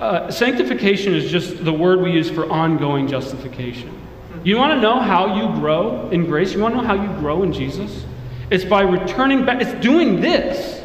Uh, 0.00 0.30
sanctification 0.30 1.14
is 1.14 1.30
just 1.30 1.64
the 1.64 1.72
word 1.72 2.00
we 2.00 2.12
use 2.12 2.28
for 2.28 2.50
ongoing 2.50 3.08
justification. 3.08 3.96
You 4.44 4.58
want 4.58 4.72
to 4.72 4.80
know 4.80 5.00
how 5.00 5.36
you 5.36 5.58
grow 5.58 6.10
in 6.10 6.26
grace? 6.26 6.52
You 6.52 6.60
want 6.60 6.74
to 6.74 6.82
know 6.82 6.86
how 6.86 6.94
you 6.94 7.08
grow 7.20 7.42
in 7.42 7.52
Jesus? 7.52 8.04
It's 8.50 8.64
by 8.64 8.82
returning 8.82 9.44
back, 9.44 9.62
it's 9.62 9.72
doing 9.82 10.20
this, 10.20 10.84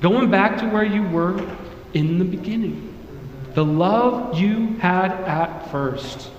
going 0.00 0.30
back 0.30 0.58
to 0.58 0.68
where 0.68 0.84
you 0.84 1.02
were 1.02 1.38
in 1.94 2.18
the 2.18 2.24
beginning. 2.24 2.94
The 3.54 3.64
love 3.64 4.38
you 4.38 4.76
had 4.78 5.12
at 5.12 5.70
first. 5.70 6.30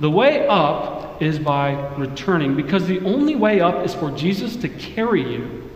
The 0.00 0.10
way 0.10 0.46
up 0.46 1.20
is 1.20 1.38
by 1.38 1.72
returning, 1.96 2.56
because 2.56 2.86
the 2.86 3.00
only 3.00 3.36
way 3.36 3.60
up 3.60 3.84
is 3.84 3.94
for 3.94 4.10
Jesus 4.12 4.56
to 4.56 4.68
carry 4.68 5.22
you. 5.22 5.68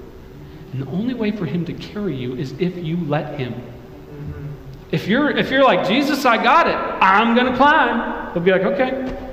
And 0.72 0.82
the 0.82 0.90
only 0.90 1.14
way 1.14 1.30
for 1.30 1.46
him 1.46 1.64
to 1.66 1.72
carry 1.74 2.16
you 2.16 2.34
is 2.37 2.52
if 2.58 2.76
you 2.76 2.96
let 2.96 3.38
him. 3.38 3.54
If 4.90 5.08
you're, 5.08 5.30
if 5.30 5.50
you're 5.50 5.64
like, 5.64 5.87
Jesus, 5.87 6.24
I 6.24 6.42
got 6.42 6.68
it, 6.68 6.76
I'm 6.76 7.34
going 7.34 7.50
to 7.50 7.56
climb, 7.56 8.32
he'll 8.32 8.42
be 8.42 8.52
like, 8.52 8.62
okay, 8.62 9.32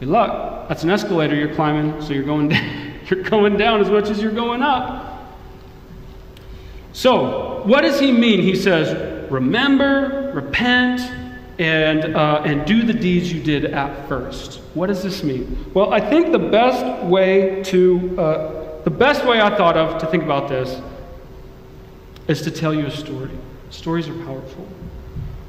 good 0.00 0.08
luck. 0.08 0.68
That's 0.68 0.84
an 0.84 0.90
escalator 0.90 1.34
you're 1.34 1.54
climbing, 1.54 2.00
so 2.00 2.12
you're 2.12 2.24
going 2.24 2.48
down. 2.48 2.90
You're 3.10 3.24
going 3.24 3.56
down 3.56 3.80
as 3.80 3.90
much 3.90 4.08
as 4.08 4.22
you're 4.22 4.30
going 4.30 4.62
up. 4.62 5.36
So, 6.92 7.62
what 7.64 7.80
does 7.80 7.98
he 7.98 8.12
mean? 8.12 8.40
He 8.40 8.54
says, 8.54 9.11
remember, 9.32 10.30
repent, 10.34 11.00
and, 11.58 12.14
uh, 12.14 12.42
and 12.44 12.66
do 12.66 12.82
the 12.82 12.92
deeds 12.92 13.32
you 13.32 13.42
did 13.42 13.66
at 13.66 14.08
first. 14.08 14.60
What 14.74 14.86
does 14.86 15.02
this 15.02 15.22
mean? 15.22 15.70
Well, 15.74 15.92
I 15.92 16.00
think 16.00 16.32
the 16.32 16.38
best 16.38 17.04
way 17.04 17.62
to, 17.64 18.20
uh, 18.20 18.82
the 18.82 18.90
best 18.90 19.24
way 19.24 19.40
I 19.40 19.56
thought 19.56 19.76
of 19.76 20.00
to 20.00 20.06
think 20.06 20.24
about 20.24 20.48
this 20.48 20.80
is 22.28 22.42
to 22.42 22.50
tell 22.50 22.74
you 22.74 22.86
a 22.86 22.90
story. 22.90 23.30
Stories 23.70 24.08
are 24.08 24.24
powerful. 24.24 24.66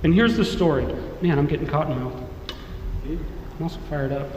And 0.04 0.14
here's 0.14 0.36
the 0.36 0.46
story. 0.46 0.86
Man, 1.22 1.40
I'm 1.40 1.48
getting 1.48 1.68
cotton 1.68 2.00
mouth. 2.00 2.22
I'm 3.06 3.64
also 3.64 3.80
fired 3.90 4.12
up. 4.12 4.30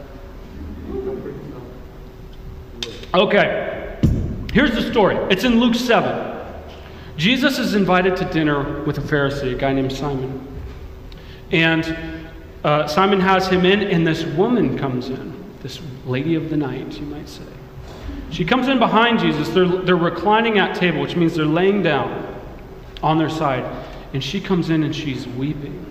Okay, 3.14 3.98
here's 4.52 4.72
the 4.72 4.82
story. 4.90 5.16
It's 5.30 5.44
in 5.44 5.58
Luke 5.58 5.74
7. 5.74 6.35
Jesus 7.16 7.58
is 7.58 7.74
invited 7.74 8.16
to 8.16 8.24
dinner 8.26 8.82
with 8.84 8.98
a 8.98 9.00
Pharisee, 9.00 9.54
a 9.54 9.58
guy 9.58 9.72
named 9.72 9.92
Simon. 9.92 10.46
And 11.50 12.28
uh, 12.62 12.86
Simon 12.86 13.20
has 13.20 13.48
him 13.48 13.64
in, 13.64 13.82
and 13.82 14.06
this 14.06 14.24
woman 14.24 14.78
comes 14.78 15.08
in, 15.08 15.32
this 15.62 15.80
lady 16.04 16.34
of 16.34 16.50
the 16.50 16.56
night, 16.56 16.98
you 16.98 17.06
might 17.06 17.28
say. 17.28 17.44
She 18.30 18.44
comes 18.44 18.68
in 18.68 18.78
behind 18.78 19.18
Jesus. 19.18 19.48
They're, 19.48 19.66
they're 19.66 19.96
reclining 19.96 20.58
at 20.58 20.76
table, 20.76 21.00
which 21.00 21.16
means 21.16 21.34
they're 21.34 21.46
laying 21.46 21.82
down 21.82 22.40
on 23.02 23.18
their 23.18 23.30
side. 23.30 23.64
And 24.12 24.22
she 24.22 24.40
comes 24.40 24.70
in 24.70 24.82
and 24.82 24.94
she's 24.94 25.26
weeping. 25.26 25.84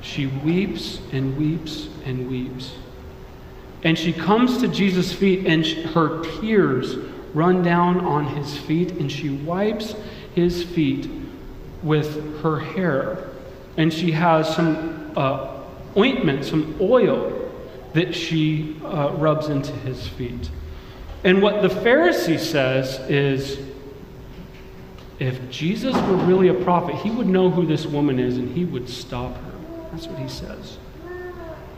She 0.00 0.26
weeps 0.26 1.00
and 1.12 1.36
weeps 1.36 1.88
and 2.04 2.30
weeps. 2.30 2.74
And 3.82 3.98
she 3.98 4.12
comes 4.12 4.58
to 4.58 4.68
Jesus' 4.68 5.12
feet, 5.12 5.46
and 5.46 5.64
her 5.66 6.22
tears 6.40 6.96
run 7.34 7.62
down 7.62 8.00
on 8.00 8.26
his 8.26 8.56
feet, 8.56 8.92
and 8.92 9.10
she 9.10 9.30
wipes 9.30 9.94
his 10.38 10.62
feet 10.62 11.10
with 11.82 12.42
her 12.42 12.60
hair. 12.60 13.28
And 13.76 13.92
she 13.92 14.12
has 14.12 14.54
some 14.54 15.12
uh, 15.16 15.62
ointment, 15.96 16.44
some 16.44 16.76
oil 16.80 17.34
that 17.94 18.14
she 18.14 18.76
uh, 18.84 19.12
rubs 19.14 19.48
into 19.48 19.72
his 19.72 20.06
feet. 20.06 20.50
And 21.24 21.42
what 21.42 21.62
the 21.62 21.68
Pharisee 21.68 22.38
says 22.38 23.00
is 23.10 23.58
if 25.18 25.50
Jesus 25.50 25.94
were 25.96 26.16
really 26.16 26.48
a 26.48 26.54
prophet, 26.54 26.94
he 26.94 27.10
would 27.10 27.26
know 27.26 27.50
who 27.50 27.66
this 27.66 27.86
woman 27.86 28.20
is 28.20 28.36
and 28.36 28.56
he 28.56 28.64
would 28.64 28.88
stop 28.88 29.34
her. 29.36 29.52
That's 29.90 30.06
what 30.06 30.18
he 30.20 30.28
says. 30.28 30.78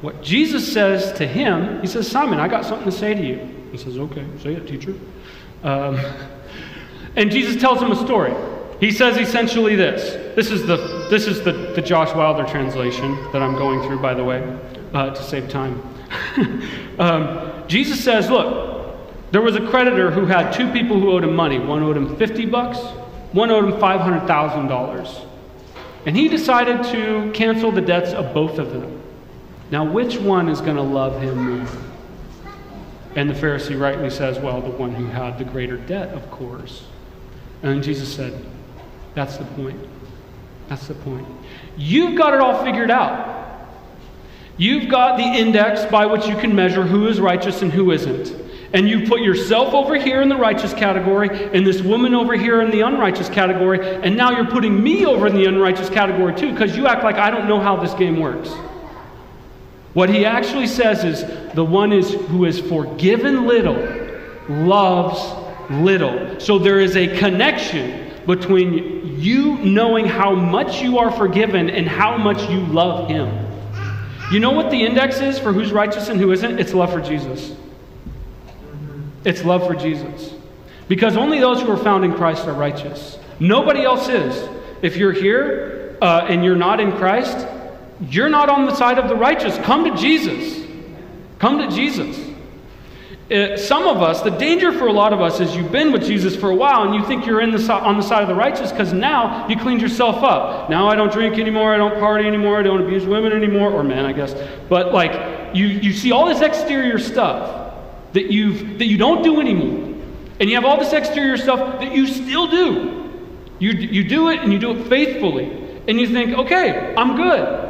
What 0.03 0.23
Jesus 0.23 0.71
says 0.71 1.13
to 1.15 1.27
him, 1.27 1.81
he 1.81 1.87
says, 1.87 2.07
Simon, 2.07 2.39
I 2.39 2.49
got 2.49 2.67
something 2.67 2.91
to 2.91 2.97
say 2.97 3.15
to 3.15 3.23
you. 3.27 3.39
He 3.73 3.79
says, 3.79 3.97
Okay, 3.97 4.27
say 4.43 4.55
it, 4.55 4.67
teacher. 4.67 4.95
Um, 5.63 5.99
and 7.17 7.31
Jesus 7.31 7.61
tells 7.61 7.81
him 7.81 7.93
a 7.93 7.97
story. 7.97 8.35
He 8.81 8.91
says 8.91 9.19
essentially 9.19 9.77
this. 9.77 10.35
This 10.35 10.51
is 10.51 10.67
the, 10.67 11.07
this 11.11 11.27
is 11.27 11.43
the, 11.45 11.53
the 11.53 11.83
Josh 11.83 12.15
Wilder 12.15 12.45
translation 12.45 13.15
that 13.31 13.43
I'm 13.43 13.55
going 13.55 13.87
through, 13.87 14.01
by 14.01 14.15
the 14.15 14.25
way, 14.25 14.59
uh, 14.95 15.11
to 15.11 15.23
save 15.23 15.51
time. 15.51 15.83
um, 16.99 17.69
Jesus 17.69 18.03
says, 18.03 18.31
Look, 18.31 18.97
there 19.33 19.43
was 19.43 19.55
a 19.55 19.67
creditor 19.69 20.11
who 20.11 20.25
had 20.25 20.51
two 20.51 20.73
people 20.73 20.99
who 20.99 21.13
owed 21.13 21.25
him 21.25 21.37
money. 21.37 21.59
One 21.59 21.83
owed 21.83 21.97
him 21.97 22.17
50 22.17 22.47
bucks, 22.47 22.79
one 23.33 23.51
owed 23.51 23.65
him 23.65 23.73
$500,000. 23.73 25.27
And 26.07 26.17
he 26.17 26.29
decided 26.29 26.83
to 26.85 27.31
cancel 27.33 27.71
the 27.71 27.83
debts 27.83 28.13
of 28.13 28.33
both 28.33 28.59
of 28.59 28.73
them. 28.73 29.03
Now, 29.71 29.85
which 29.85 30.17
one 30.17 30.49
is 30.49 30.61
going 30.63 30.77
to 30.77 30.83
love 30.83 31.21
him 31.21 31.59
more? 31.59 31.69
And 33.15 33.29
the 33.29 33.35
Pharisee 33.35 33.79
rightly 33.79 34.09
says, 34.09 34.39
Well, 34.39 34.63
the 34.63 34.71
one 34.71 34.95
who 34.95 35.05
had 35.07 35.39
the 35.39 35.45
greater 35.45 35.77
debt, 35.77 36.09
of 36.15 36.31
course. 36.31 36.87
And 37.63 37.83
Jesus 37.83 38.13
said, 38.13 38.43
That's 39.15 39.37
the 39.37 39.45
point. 39.45 39.79
That's 40.69 40.87
the 40.87 40.95
point. 40.95 41.27
You've 41.77 42.17
got 42.17 42.35
it 42.35 42.41
all 42.41 42.65
figured 42.65 42.91
out. 42.91 43.39
You've 44.57 44.91
got 44.91 45.17
the 45.17 45.25
index 45.25 45.85
by 45.91 46.07
which 46.07 46.27
you 46.27 46.37
can 46.37 46.55
measure 46.55 46.83
who 46.83 47.09
is 47.09 47.21
righteous 47.21 47.63
and 47.63 47.73
who 47.73 47.93
isn't. 47.93 48.37
And 48.73 48.89
you 48.89 49.09
put 49.09 49.21
yourself 49.21 49.75
over 49.75 49.97
here 49.97 50.23
in 50.23 50.29
the 50.29 50.37
righteous 50.37 50.73
category, 50.75 51.29
and 51.53 51.67
this 51.67 51.81
woman 51.81 52.15
over 52.15 52.35
here 52.35 52.61
in 52.61 52.71
the 52.71 52.83
unrighteous 52.83 53.29
category, 53.29 53.85
and 54.03 54.17
now 54.17 54.31
you're 54.31 54.47
putting 54.47 54.81
me 54.81 55.05
over 55.07 55.27
in 55.27 55.35
the 55.35 55.47
unrighteous 55.47 55.91
category 55.91 56.35
too, 56.35 56.53
because 56.53 56.77
you 56.77 56.87
act 56.87 57.03
like 57.03 57.17
I 57.17 57.31
don't 57.31 57.49
know 57.49 57.59
how 57.59 57.75
this 57.77 57.95
game 57.95 58.21
works. 58.21 58.51
What 59.93 60.09
he 60.09 60.25
actually 60.25 60.69
says 60.69 61.03
is 61.03 61.55
the 61.55 61.65
one 61.65 61.93
is 61.93 62.13
who 62.13 62.45
is 62.45 62.61
forgiven 62.61 63.47
little 63.47 63.77
loves 64.49 65.21
little. 65.71 66.39
So 66.39 66.59
there 66.59 66.79
is 66.79 66.97
a 66.97 67.19
connection 67.19 68.10
between 68.27 69.21
you 69.21 69.59
knowing 69.59 70.07
how 70.07 70.35
much 70.35 70.81
you 70.81 70.99
are 70.99 71.11
forgiven 71.11 71.71
and 71.71 71.89
how 71.89 72.17
much 72.17 72.49
you 72.51 72.61
love 72.61 73.09
him. 73.09 73.47
You 74.33 74.39
know 74.39 74.53
what 74.53 74.71
the 74.71 74.85
index 74.85 75.21
is 75.21 75.39
for 75.39 75.53
who's 75.53 75.73
righteous 75.73 76.09
and 76.09 76.21
who 76.21 76.31
isn't? 76.33 76.61
It's 76.61 76.73
love 76.73 76.93
for 76.93 77.01
Jesus. 77.01 77.55
It's 79.25 79.45
love 79.45 79.67
for 79.67 79.75
Jesus. 79.75 80.33
Because 80.89 81.17
only 81.17 81.41
those 81.41 81.61
who 81.61 81.71
are 81.71 81.77
found 81.77 82.05
in 82.05 82.15
Christ 82.15 82.47
are 82.47 82.53
righteous. 82.53 83.19
Nobody 83.39 83.83
else 83.83 84.09
is. 84.09 84.49
If 84.83 84.97
you're 84.97 85.13
here 85.13 85.97
uh, 86.01 86.27
and 86.29 86.45
you're 86.45 86.57
not 86.57 86.81
in 86.81 86.93
Christ, 86.93 87.47
you're 88.09 88.29
not 88.29 88.49
on 88.49 88.67
the 88.67 88.75
side 88.75 88.99
of 88.99 89.09
the 89.09 89.17
righteous. 89.17 89.57
Come 89.59 89.85
to 89.85 89.97
Jesus. 89.97 90.67
Come 91.39 91.59
to 91.59 91.75
Jesus. 91.75 92.30
Uh, 93.31 93.57
some 93.57 93.87
of 93.87 94.03
us, 94.03 94.23
the 94.23 94.31
danger 94.31 94.73
for 94.73 94.89
a 94.89 94.93
lot 94.93 95.13
of 95.13 95.21
us 95.21 95.39
is 95.39 95.55
you've 95.55 95.71
been 95.71 95.93
with 95.93 96.03
Jesus 96.03 96.35
for 96.35 96.51
a 96.51 96.55
while 96.55 96.83
and 96.83 96.93
you 96.97 97.05
think 97.05 97.25
you're 97.25 97.41
in 97.41 97.53
the, 97.53 97.73
on 97.73 97.97
the 97.97 98.03
side 98.03 98.23
of 98.23 98.29
the 98.29 98.35
righteous 98.35 98.73
because 98.73 98.93
now 98.93 99.47
you 99.47 99.57
cleaned 99.57 99.81
yourself 99.81 100.25
up. 100.25 100.69
Now 100.69 100.89
I 100.89 100.97
don't 100.97 101.13
drink 101.13 101.39
anymore, 101.39 101.73
I 101.73 101.77
don't 101.77 102.01
party 102.01 102.27
anymore, 102.27 102.59
I 102.59 102.63
don't 102.63 102.83
abuse 102.83 103.07
women 103.07 103.33
anymore, 103.33 103.71
or 103.71 103.85
men, 103.85 104.05
I 104.05 104.13
guess. 104.13 104.35
But 104.69 104.93
like 104.93 105.55
you, 105.55 105.67
you 105.67 105.93
see 105.93 106.11
all 106.11 106.27
this 106.27 106.41
exterior 106.41 106.99
stuff 106.99 107.73
that 108.15 108.33
you've 108.33 108.79
that 108.79 108.87
you 108.87 108.99
don't 108.99 109.23
do 109.23 109.41
anymore, 109.41 109.97
and 110.41 110.51
you 110.51 110.57
have 110.57 110.65
all 110.65 110.79
this 110.81 110.93
exterior 110.93 111.37
stuff 111.37 111.79
that 111.81 111.95
you 111.95 112.09
still 112.09 112.49
do. 112.49 113.13
You 113.61 113.71
you 113.71 114.09
do 114.09 114.31
it 114.31 114.41
and 114.41 114.53
you 114.53 114.59
do 114.59 114.73
it 114.73 114.89
faithfully, 114.89 115.81
and 115.87 116.01
you 116.01 116.09
think, 116.09 116.37
okay, 116.37 116.95
I'm 116.97 117.15
good. 117.15 117.70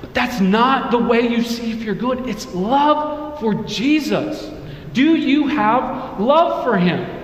But 0.00 0.14
that's 0.14 0.40
not 0.40 0.90
the 0.90 0.98
way 0.98 1.28
you 1.28 1.42
see 1.42 1.72
if 1.72 1.82
you're 1.82 1.94
good. 1.94 2.28
It's 2.28 2.52
love 2.54 3.38
for 3.40 3.54
Jesus. 3.64 4.50
Do 4.92 5.16
you 5.16 5.46
have 5.48 6.18
love 6.18 6.64
for 6.64 6.76
him? 6.76 7.18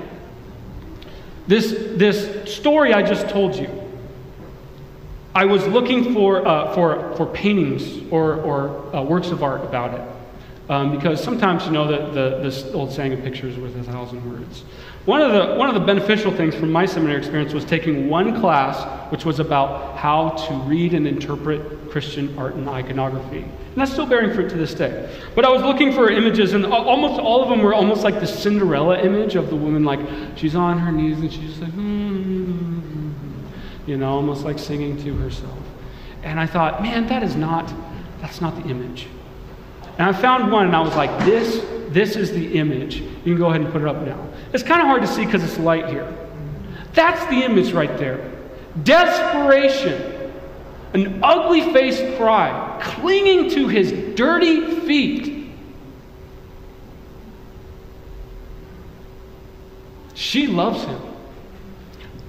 This, 1.47 1.73
this 1.97 2.53
story 2.53 2.93
I 2.93 3.03
just 3.03 3.29
told 3.29 3.55
you, 3.57 3.71
I 5.35 5.45
was 5.45 5.67
looking 5.67 6.15
for, 6.15 6.47
uh, 6.47 6.75
for, 6.75 7.15
for 7.17 7.27
paintings 7.27 8.11
or, 8.11 8.37
or 8.41 8.95
uh, 8.95 9.03
works 9.03 9.29
of 9.29 9.43
art 9.43 9.63
about 9.63 9.95
it. 9.95 10.17
Um, 10.69 10.97
because 10.97 11.23
sometimes, 11.23 11.65
you 11.67 11.73
know, 11.73 11.87
the, 11.87 12.11
the, 12.11 12.39
this 12.43 12.65
old 12.75 12.91
saying, 12.91 13.13
a 13.13 13.17
picture 13.17 13.47
is 13.47 13.57
worth 13.57 13.77
a 13.77 13.83
thousand 13.85 14.29
words. 14.29 14.65
One 15.05 15.23
of, 15.23 15.31
the, 15.31 15.55
one 15.55 15.69
of 15.69 15.75
the 15.75 15.87
beneficial 15.87 16.33
things 16.33 16.57
from 16.57 16.73
my 16.73 16.87
seminary 16.87 17.19
experience 17.19 17.53
was 17.53 17.65
taking 17.65 18.09
one 18.09 18.41
class 18.41 19.13
which 19.13 19.25
was 19.25 19.39
about 19.39 19.97
how 19.97 20.31
to 20.31 20.55
read 20.55 20.95
and 20.95 21.07
interpret 21.07 21.76
Christian 21.91 22.37
art 22.39 22.55
and 22.55 22.69
iconography. 22.69 23.43
And 23.43 23.75
that's 23.77 23.93
still 23.93 24.07
bearing 24.07 24.35
fruit 24.35 24.49
to 24.51 24.57
this 24.57 24.75
day. 24.75 25.09
But 25.35 25.45
I 25.45 25.51
was 25.51 25.63
looking 25.63 25.93
for 25.93 26.11
images, 26.11 26.53
and 26.53 26.65
almost 26.67 27.21
all 27.21 27.43
of 27.43 27.49
them 27.49 27.63
were 27.63 27.75
almost 27.75 28.05
like 28.05 28.21
the 28.21 28.27
Cinderella 28.27 28.99
image 28.99 29.35
of 29.35 29.51
the 29.51 29.57
woman, 29.57 29.85
like 29.85 30.01
she's 30.37 30.55
on 30.55 30.79
her 30.79 30.93
knees 30.93 31.19
and 31.19 31.33
she's 31.33 31.59
like, 31.59 31.73
mm-hmm. 31.73 33.11
you 33.87 33.97
know, 33.97 34.11
almost 34.11 34.45
like 34.45 34.59
singing 34.59 35.03
to 35.05 35.15
herself. 35.17 35.59
And 36.23 36.41
I 36.41 36.47
thought, 36.47 36.83
man, 36.83 37.07
that 37.09 37.23
is 37.23 37.37
not, 37.37 37.73
that's 38.21 38.41
not 38.41 38.61
the 38.63 38.69
image. 38.69 39.07
And 39.99 40.09
I 40.09 40.13
found 40.13 40.51
one 40.51 40.67
and 40.67 40.77
I 40.77 40.81
was 40.81 40.95
like, 40.97 41.11
this, 41.25 41.65
this 41.91 42.17
is 42.17 42.33
the 42.33 42.59
image. 42.59 42.97
You 42.97 43.23
can 43.25 43.39
go 43.39 43.47
ahead 43.47 43.61
and 43.61 43.73
put 43.73 43.83
it 43.83 43.89
up 43.89 44.03
now. 44.03 44.29
It's 44.53 44.63
kind 44.63 44.81
of 44.81 44.87
hard 44.87 45.03
to 45.03 45.09
see 45.09 45.25
because 45.25 45.45
it's 45.45 45.59
light 45.59 45.89
here. 45.89 46.13
That's 46.93 47.25
the 47.27 47.45
image 47.45 47.73
right 47.73 47.97
there. 47.99 48.33
Desperation. 48.83 50.16
An 50.95 51.21
ugly 51.23 51.73
faced 51.73 52.17
cry, 52.17 52.79
clinging 52.83 53.51
to 53.51 53.69
his 53.69 53.93
dirty 54.17 54.81
feet. 54.81 55.51
She 60.15 60.47
loves 60.47 60.83
him. 60.85 61.01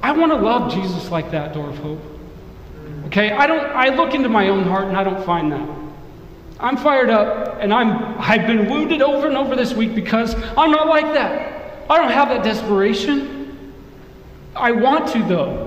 I 0.04 0.12
want 0.12 0.32
to 0.32 0.38
love 0.38 0.74
Jesus 0.74 1.10
like 1.10 1.32
that, 1.32 1.54
Door 1.54 1.70
of 1.70 1.78
Hope. 1.78 2.02
Okay, 3.08 3.32
I 3.32 3.48
don't 3.48 3.65
I 3.65 3.89
look 3.96 4.13
into 4.13 4.30
my 4.30 4.50
own 4.50 4.63
heart 4.63 4.86
and 4.88 4.98
I 4.98 5.04
don't 5.04 5.26
find 5.26 5.52
that. 5.52 5.70
I'm 6.60 6.76
fired 6.76 7.10
up 7.10 7.58
and 7.62 7.74
I'm 7.74 8.20
I've 8.20 8.46
been 8.46 8.70
wounded 8.70 9.02
over 9.02 9.28
and 9.28 9.38
over 9.38 9.56
this 9.56 9.74
week 9.74 9.96
because 9.96 10.36
I'm 10.58 10.72
not 10.72 10.88
like 10.88 11.13
that. 11.13 11.86
I 11.89 11.98
don't 11.98 12.12
have 12.12 12.30
that 12.30 12.43
desperation. 12.43 13.74
I 14.56 14.72
want 14.72 15.08
to 15.13 15.24
though. 15.24 15.66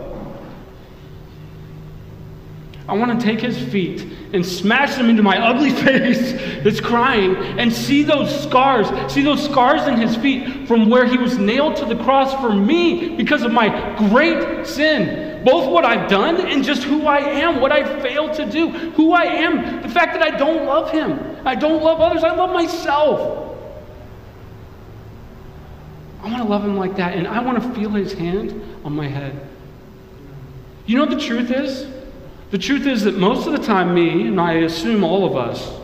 I 2.90 2.94
want 2.94 3.20
to 3.20 3.24
take 3.24 3.40
his 3.40 3.56
feet 3.56 4.04
and 4.32 4.44
smash 4.44 4.96
them 4.96 5.08
into 5.08 5.22
my 5.22 5.38
ugly 5.38 5.70
face 5.84 6.32
that's 6.64 6.80
crying 6.80 7.36
and 7.36 7.72
see 7.72 8.02
those 8.02 8.42
scars, 8.42 8.88
see 9.12 9.22
those 9.22 9.44
scars 9.44 9.86
in 9.86 9.96
his 9.96 10.16
feet 10.16 10.66
from 10.66 10.90
where 10.90 11.06
he 11.06 11.16
was 11.16 11.38
nailed 11.38 11.76
to 11.76 11.84
the 11.84 11.94
cross 12.02 12.34
for 12.40 12.52
me 12.52 13.14
because 13.14 13.44
of 13.44 13.52
my 13.52 13.68
great 13.96 14.66
sin. 14.66 15.44
Both 15.44 15.70
what 15.70 15.84
I've 15.84 16.10
done 16.10 16.40
and 16.48 16.64
just 16.64 16.82
who 16.82 17.06
I 17.06 17.18
am, 17.18 17.60
what 17.60 17.70
I 17.70 17.84
failed 18.02 18.34
to 18.34 18.44
do, 18.44 18.70
who 18.70 19.12
I 19.12 19.22
am, 19.22 19.82
the 19.82 19.88
fact 19.88 20.14
that 20.14 20.22
I 20.24 20.36
don't 20.36 20.66
love 20.66 20.90
him, 20.90 21.38
I 21.44 21.54
don't 21.54 21.84
love 21.84 22.00
others, 22.00 22.24
I 22.24 22.34
love 22.34 22.50
myself. 22.50 23.56
I 26.22 26.24
want 26.24 26.38
to 26.38 26.48
love 26.48 26.64
him 26.64 26.76
like 26.76 26.96
that, 26.96 27.14
and 27.14 27.28
I 27.28 27.40
want 27.40 27.62
to 27.62 27.80
feel 27.80 27.90
his 27.90 28.12
hand 28.14 28.60
on 28.84 28.96
my 28.96 29.06
head. 29.06 29.48
You 30.86 30.96
know 30.96 31.04
what 31.04 31.16
the 31.16 31.24
truth 31.24 31.52
is? 31.52 31.99
The 32.50 32.58
truth 32.58 32.86
is 32.86 33.04
that 33.04 33.16
most 33.16 33.46
of 33.46 33.52
the 33.52 33.64
time, 33.64 33.94
me, 33.94 34.26
and 34.26 34.40
I 34.40 34.54
assume 34.54 35.04
all 35.04 35.24
of 35.24 35.36
us, 35.36 35.78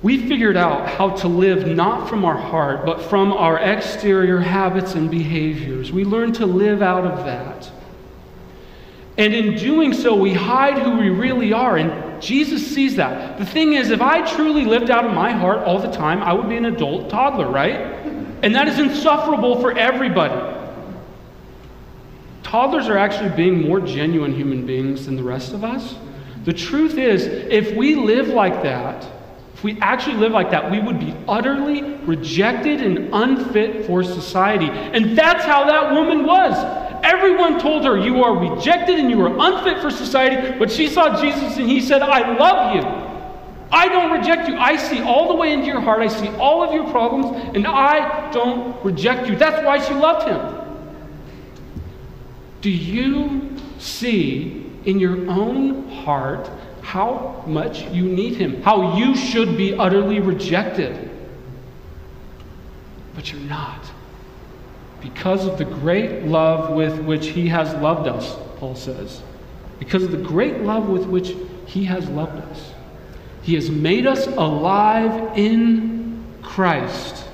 we 0.00 0.28
figured 0.28 0.56
out 0.56 0.88
how 0.88 1.10
to 1.10 1.28
live 1.28 1.66
not 1.66 2.08
from 2.08 2.24
our 2.24 2.36
heart, 2.36 2.86
but 2.86 3.02
from 3.02 3.32
our 3.32 3.58
exterior 3.58 4.38
habits 4.38 4.94
and 4.94 5.10
behaviors. 5.10 5.90
We 5.90 6.04
learn 6.04 6.32
to 6.34 6.46
live 6.46 6.82
out 6.82 7.04
of 7.04 7.24
that. 7.24 7.68
And 9.16 9.34
in 9.34 9.56
doing 9.56 9.92
so, 9.92 10.14
we 10.14 10.32
hide 10.32 10.78
who 10.78 10.96
we 10.96 11.10
really 11.10 11.52
are. 11.52 11.76
And 11.76 12.22
Jesus 12.22 12.64
sees 12.64 12.94
that. 12.94 13.38
The 13.38 13.44
thing 13.44 13.72
is, 13.72 13.90
if 13.90 14.00
I 14.00 14.24
truly 14.36 14.64
lived 14.64 14.90
out 14.90 15.04
of 15.04 15.12
my 15.12 15.32
heart 15.32 15.58
all 15.64 15.80
the 15.80 15.90
time, 15.90 16.22
I 16.22 16.32
would 16.32 16.48
be 16.48 16.56
an 16.56 16.66
adult 16.66 17.10
toddler, 17.10 17.50
right? 17.50 17.74
And 18.44 18.54
that 18.54 18.68
is 18.68 18.78
insufferable 18.78 19.60
for 19.60 19.76
everybody. 19.76 20.57
Toddlers 22.48 22.88
are 22.88 22.96
actually 22.96 23.28
being 23.36 23.60
more 23.68 23.78
genuine 23.78 24.32
human 24.32 24.64
beings 24.64 25.04
than 25.04 25.16
the 25.16 25.22
rest 25.22 25.52
of 25.52 25.64
us. 25.64 25.96
The 26.46 26.52
truth 26.54 26.96
is, 26.96 27.26
if 27.26 27.76
we 27.76 27.94
live 27.94 28.28
like 28.28 28.62
that, 28.62 29.06
if 29.52 29.62
we 29.62 29.78
actually 29.82 30.16
live 30.16 30.32
like 30.32 30.50
that, 30.52 30.70
we 30.70 30.80
would 30.80 30.98
be 30.98 31.14
utterly 31.28 31.82
rejected 32.06 32.80
and 32.80 33.10
unfit 33.12 33.84
for 33.84 34.02
society. 34.02 34.70
And 34.70 35.18
that's 35.18 35.44
how 35.44 35.66
that 35.66 35.92
woman 35.92 36.24
was. 36.24 36.54
Everyone 37.04 37.60
told 37.60 37.84
her, 37.84 37.98
You 37.98 38.24
are 38.24 38.34
rejected 38.34 38.98
and 38.98 39.10
you 39.10 39.20
are 39.20 39.36
unfit 39.38 39.82
for 39.82 39.90
society. 39.90 40.58
But 40.58 40.70
she 40.70 40.88
saw 40.88 41.20
Jesus 41.20 41.58
and 41.58 41.68
he 41.68 41.82
said, 41.82 42.00
I 42.00 42.34
love 42.38 42.74
you. 42.74 43.08
I 43.70 43.88
don't 43.88 44.10
reject 44.18 44.48
you. 44.48 44.56
I 44.56 44.78
see 44.78 45.02
all 45.02 45.28
the 45.28 45.34
way 45.34 45.52
into 45.52 45.66
your 45.66 45.82
heart. 45.82 46.00
I 46.00 46.08
see 46.08 46.28
all 46.36 46.62
of 46.62 46.72
your 46.72 46.90
problems, 46.90 47.54
and 47.54 47.66
I 47.66 48.30
don't 48.32 48.82
reject 48.82 49.28
you. 49.28 49.36
That's 49.36 49.62
why 49.66 49.84
she 49.86 49.92
loved 49.92 50.26
him. 50.26 50.57
Do 52.60 52.70
you 52.70 53.56
see 53.78 54.66
in 54.84 54.98
your 54.98 55.30
own 55.30 55.88
heart 55.88 56.50
how 56.82 57.44
much 57.46 57.82
you 57.90 58.04
need 58.04 58.36
Him? 58.36 58.62
How 58.62 58.96
you 58.96 59.14
should 59.14 59.56
be 59.56 59.74
utterly 59.74 60.20
rejected? 60.20 61.10
But 63.14 63.32
you're 63.32 63.40
not. 63.42 63.84
Because 65.00 65.46
of 65.46 65.58
the 65.58 65.64
great 65.64 66.24
love 66.24 66.74
with 66.74 67.00
which 67.00 67.28
He 67.28 67.48
has 67.48 67.72
loved 67.80 68.08
us, 68.08 68.36
Paul 68.56 68.74
says. 68.74 69.22
Because 69.78 70.02
of 70.02 70.10
the 70.10 70.16
great 70.16 70.62
love 70.62 70.88
with 70.88 71.04
which 71.04 71.34
He 71.66 71.84
has 71.84 72.08
loved 72.08 72.42
us. 72.50 72.72
He 73.42 73.54
has 73.54 73.70
made 73.70 74.06
us 74.06 74.26
alive 74.26 75.38
in 75.38 76.24
Christ. 76.42 77.24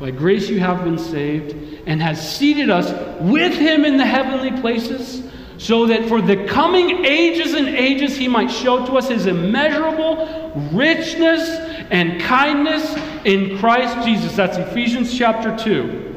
By 0.00 0.10
grace 0.10 0.48
you 0.48 0.58
have 0.60 0.84
been 0.84 0.98
saved, 0.98 1.71
and 1.86 2.00
has 2.00 2.36
seated 2.36 2.70
us 2.70 2.90
with 3.20 3.54
him 3.54 3.84
in 3.84 3.96
the 3.96 4.06
heavenly 4.06 4.60
places, 4.60 5.22
so 5.58 5.86
that 5.86 6.08
for 6.08 6.20
the 6.20 6.44
coming 6.46 7.04
ages 7.04 7.54
and 7.54 7.68
ages 7.68 8.16
he 8.16 8.28
might 8.28 8.50
show 8.50 8.84
to 8.86 8.92
us 8.94 9.08
his 9.08 9.26
immeasurable 9.26 10.52
richness 10.72 11.48
and 11.90 12.20
kindness 12.20 12.96
in 13.24 13.58
Christ 13.58 14.06
Jesus. 14.06 14.34
That's 14.34 14.56
Ephesians 14.56 15.16
chapter 15.16 15.56
2. 15.56 16.14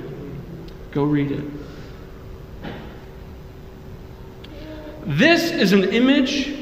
Go 0.92 1.04
read 1.04 1.32
it. 1.32 1.44
This 5.06 5.52
is 5.52 5.74
an 5.74 5.84
image 5.84 6.58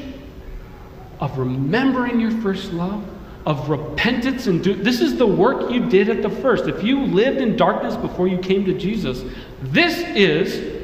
of 1.20 1.38
remembering 1.38 2.20
your 2.20 2.32
first 2.42 2.72
love 2.72 3.02
of 3.46 3.68
repentance 3.68 4.46
and 4.46 4.64
do 4.64 4.74
this 4.74 5.00
is 5.00 5.16
the 5.16 5.26
work 5.26 5.70
you 5.70 5.88
did 5.88 6.08
at 6.08 6.22
the 6.22 6.30
first. 6.30 6.66
If 6.66 6.82
you 6.82 7.04
lived 7.04 7.38
in 7.38 7.56
darkness 7.56 7.96
before 7.96 8.26
you 8.26 8.38
came 8.38 8.64
to 8.64 8.78
jesus 8.78 9.22
this 9.60 9.98
is 10.16 10.82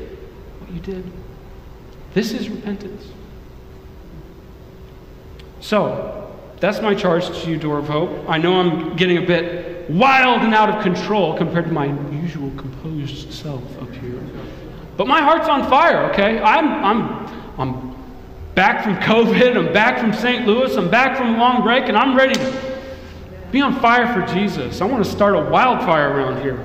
what 0.61 0.71
you 0.71 0.81
did. 0.81 1.11
This 2.13 2.33
is 2.33 2.49
repentance. 2.49 3.09
So 5.61 6.35
that's 6.59 6.81
my 6.81 6.95
charge 6.95 7.27
to 7.43 7.51
you 7.51 7.57
door 7.57 7.79
of 7.79 7.89
hope. 7.89 8.29
I 8.29 8.37
know 8.37 8.61
i'm 8.61 8.97
getting 8.97 9.19
a 9.19 9.27
bit 9.27 9.91
wild 9.91 10.43
and 10.43 10.55
out 10.55 10.69
of 10.69 10.83
control 10.83 11.37
compared 11.37 11.65
to 11.65 11.73
my 11.73 11.87
usual 12.13 12.51
composed 12.57 13.33
self 13.33 13.63
up 13.83 13.91
here. 13.95 14.21
But 14.99 15.07
my 15.07 15.23
heart's 15.23 15.49
on 15.49 15.69
fire 15.71 16.11
okay? 16.11 16.41
I'm 16.41 16.85
i'm 16.85 17.59
i'm 17.59 17.90
back 18.61 18.85
from 18.85 18.97
COVID, 18.97 19.57
I'm 19.57 19.73
back 19.73 19.99
from 19.99 20.13
St. 20.13 20.47
Louis, 20.47 20.77
I'm 20.77 20.91
back 20.91 21.17
from 21.17 21.35
a 21.35 21.39
long 21.39 21.63
break, 21.63 21.89
and 21.89 21.97
I'm 21.97 22.15
ready 22.15 22.35
to 22.35 22.83
be 23.51 23.63
on 23.63 23.81
fire 23.81 24.13
for 24.13 24.35
Jesus. 24.35 24.83
I 24.83 24.85
want 24.85 25.03
to 25.03 25.11
start 25.11 25.35
a 25.35 25.51
wildfire 25.51 26.11
around 26.11 26.43
here. 26.43 26.59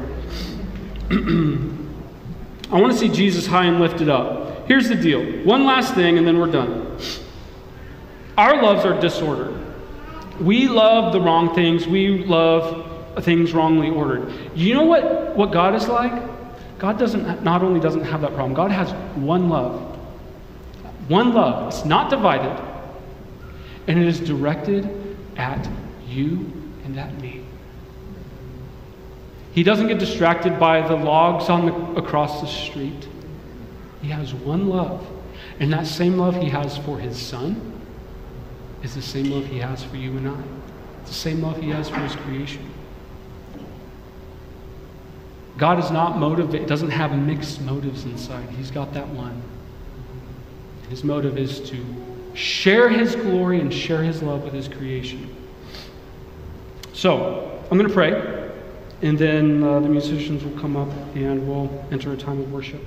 I 2.69 2.81
want 2.81 2.91
to 2.91 2.99
see 2.99 3.07
Jesus 3.07 3.47
high 3.47 3.67
and 3.67 3.79
lifted 3.79 4.09
up. 4.09 4.67
Here's 4.67 4.89
the 4.89 4.95
deal 4.95 5.23
one 5.45 5.63
last 5.63 5.93
thing, 5.93 6.17
and 6.17 6.27
then 6.27 6.37
we're 6.37 6.51
done. 6.51 6.99
Our 8.37 8.61
loves 8.61 8.83
are 8.83 8.99
disordered. 8.99 9.57
We 10.41 10.67
love 10.67 11.13
the 11.13 11.21
wrong 11.21 11.55
things, 11.55 11.87
we 11.87 12.25
love 12.25 13.23
things 13.23 13.53
wrongly 13.53 13.89
ordered. 13.89 14.33
You 14.53 14.73
know 14.73 14.83
what, 14.83 15.33
what 15.37 15.53
God 15.53 15.73
is 15.73 15.87
like? 15.87 16.11
God 16.77 16.99
doesn't 16.99 17.41
not 17.41 17.63
only 17.63 17.79
doesn't 17.79 18.03
have 18.03 18.19
that 18.19 18.33
problem, 18.33 18.53
God 18.53 18.71
has 18.71 18.91
one 19.15 19.47
love. 19.47 19.94
One 21.07 21.33
love. 21.33 21.73
It's 21.73 21.85
not 21.85 22.09
divided. 22.09 22.61
And 23.87 23.99
it 23.99 24.07
is 24.07 24.19
directed 24.19 25.17
at 25.37 25.69
you 26.07 26.51
and 26.83 26.97
at 26.97 27.13
me. 27.21 27.45
He 29.53 29.63
doesn't 29.63 29.87
get 29.87 29.99
distracted 29.99 30.59
by 30.59 30.85
the 30.85 30.95
logs 30.95 31.49
on 31.49 31.65
the, 31.65 32.01
across 32.01 32.41
the 32.41 32.47
street. 32.47 33.07
He 34.01 34.09
has 34.09 34.33
one 34.33 34.67
love. 34.67 35.05
And 35.59 35.71
that 35.71 35.87
same 35.87 36.17
love 36.17 36.35
he 36.35 36.49
has 36.49 36.77
for 36.79 36.99
his 36.99 37.17
son 37.17 37.73
is 38.83 38.95
the 38.95 39.01
same 39.01 39.31
love 39.31 39.45
he 39.45 39.59
has 39.59 39.83
for 39.83 39.95
you 39.95 40.17
and 40.17 40.27
I. 40.27 40.43
It's 41.01 41.11
the 41.11 41.15
same 41.15 41.41
love 41.41 41.57
he 41.61 41.69
has 41.69 41.89
for 41.89 41.99
his 41.99 42.15
creation. 42.15 42.69
God 45.57 45.79
is 45.79 45.89
not 45.89 46.17
motivated, 46.17 46.67
doesn't 46.67 46.89
have 46.89 47.17
mixed 47.17 47.61
motives 47.61 48.03
inside. 48.03 48.49
He's 48.49 48.71
got 48.71 48.93
that 48.93 49.07
one. 49.07 49.41
His 50.89 51.03
motive 51.03 51.37
is 51.37 51.59
to 51.69 51.83
share 52.33 52.89
his 52.89 53.15
glory 53.15 53.59
and 53.59 53.73
share 53.73 54.03
his 54.03 54.21
love 54.21 54.43
with 54.43 54.53
his 54.53 54.67
creation. 54.67 55.33
So, 56.93 57.63
I'm 57.69 57.77
going 57.77 57.89
to 57.89 57.93
pray, 57.93 58.51
and 59.01 59.17
then 59.17 59.63
uh, 59.63 59.79
the 59.79 59.89
musicians 59.89 60.43
will 60.43 60.59
come 60.59 60.77
up 60.77 60.89
and 61.15 61.47
we'll 61.47 61.85
enter 61.91 62.13
a 62.13 62.17
time 62.17 62.39
of 62.39 62.51
worship. 62.51 62.81